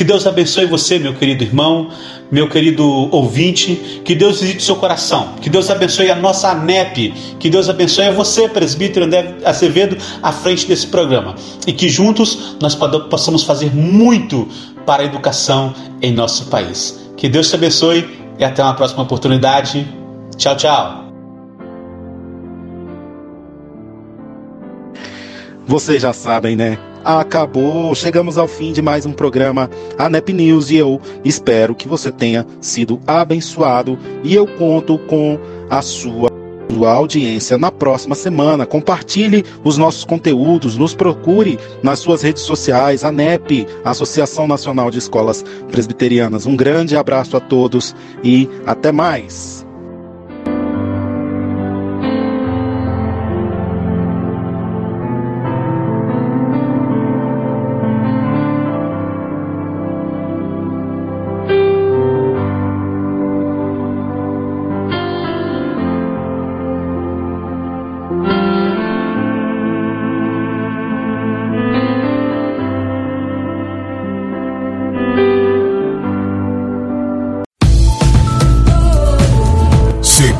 Que 0.00 0.04
Deus 0.04 0.26
abençoe 0.26 0.64
você, 0.64 0.98
meu 0.98 1.12
querido 1.12 1.44
irmão, 1.44 1.90
meu 2.32 2.48
querido 2.48 2.82
ouvinte. 3.14 4.00
Que 4.02 4.14
Deus 4.14 4.40
visite 4.40 4.62
seu 4.62 4.76
coração. 4.76 5.34
Que 5.42 5.50
Deus 5.50 5.68
abençoe 5.68 6.10
a 6.10 6.16
nossa 6.16 6.52
ANEP. 6.52 7.12
Que 7.38 7.50
Deus 7.50 7.68
abençoe 7.68 8.06
a 8.06 8.10
você, 8.10 8.48
presbítero 8.48 9.04
André 9.04 9.36
Acevedo, 9.44 9.98
à 10.22 10.32
frente 10.32 10.66
desse 10.66 10.86
programa. 10.86 11.34
E 11.66 11.72
que 11.74 11.90
juntos 11.90 12.56
nós 12.62 12.74
possamos 13.10 13.44
fazer 13.44 13.76
muito 13.76 14.48
para 14.86 15.02
a 15.02 15.04
educação 15.04 15.74
em 16.00 16.14
nosso 16.14 16.46
país. 16.46 16.98
Que 17.14 17.28
Deus 17.28 17.50
te 17.50 17.56
abençoe 17.56 18.08
e 18.38 18.42
até 18.42 18.62
uma 18.62 18.72
próxima 18.72 19.02
oportunidade. 19.02 19.86
Tchau, 20.38 20.56
tchau. 20.56 21.12
Vocês 25.66 26.00
já 26.00 26.14
sabem, 26.14 26.56
né? 26.56 26.78
Acabou. 27.04 27.94
Chegamos 27.94 28.38
ao 28.38 28.48
fim 28.48 28.72
de 28.72 28.82
mais 28.82 29.06
um 29.06 29.12
programa 29.12 29.70
ANEP 29.98 30.32
News 30.32 30.70
e 30.70 30.76
eu 30.76 31.00
espero 31.24 31.74
que 31.74 31.88
você 31.88 32.10
tenha 32.10 32.46
sido 32.60 33.00
abençoado 33.06 33.98
e 34.22 34.34
eu 34.34 34.46
conto 34.46 34.98
com 34.98 35.38
a 35.68 35.82
sua 35.82 36.30
audiência 36.86 37.58
na 37.58 37.70
próxima 37.70 38.14
semana. 38.14 38.66
Compartilhe 38.66 39.44
os 39.64 39.76
nossos 39.76 40.04
conteúdos, 40.04 40.76
nos 40.76 40.94
procure 40.94 41.58
nas 41.82 41.98
suas 41.98 42.22
redes 42.22 42.42
sociais, 42.42 43.04
ANEP, 43.04 43.66
Associação 43.84 44.46
Nacional 44.46 44.90
de 44.90 44.98
Escolas 44.98 45.44
Presbiterianas. 45.70 46.46
Um 46.46 46.56
grande 46.56 46.96
abraço 46.96 47.36
a 47.36 47.40
todos 47.40 47.94
e 48.22 48.48
até 48.66 48.92
mais. 48.92 49.66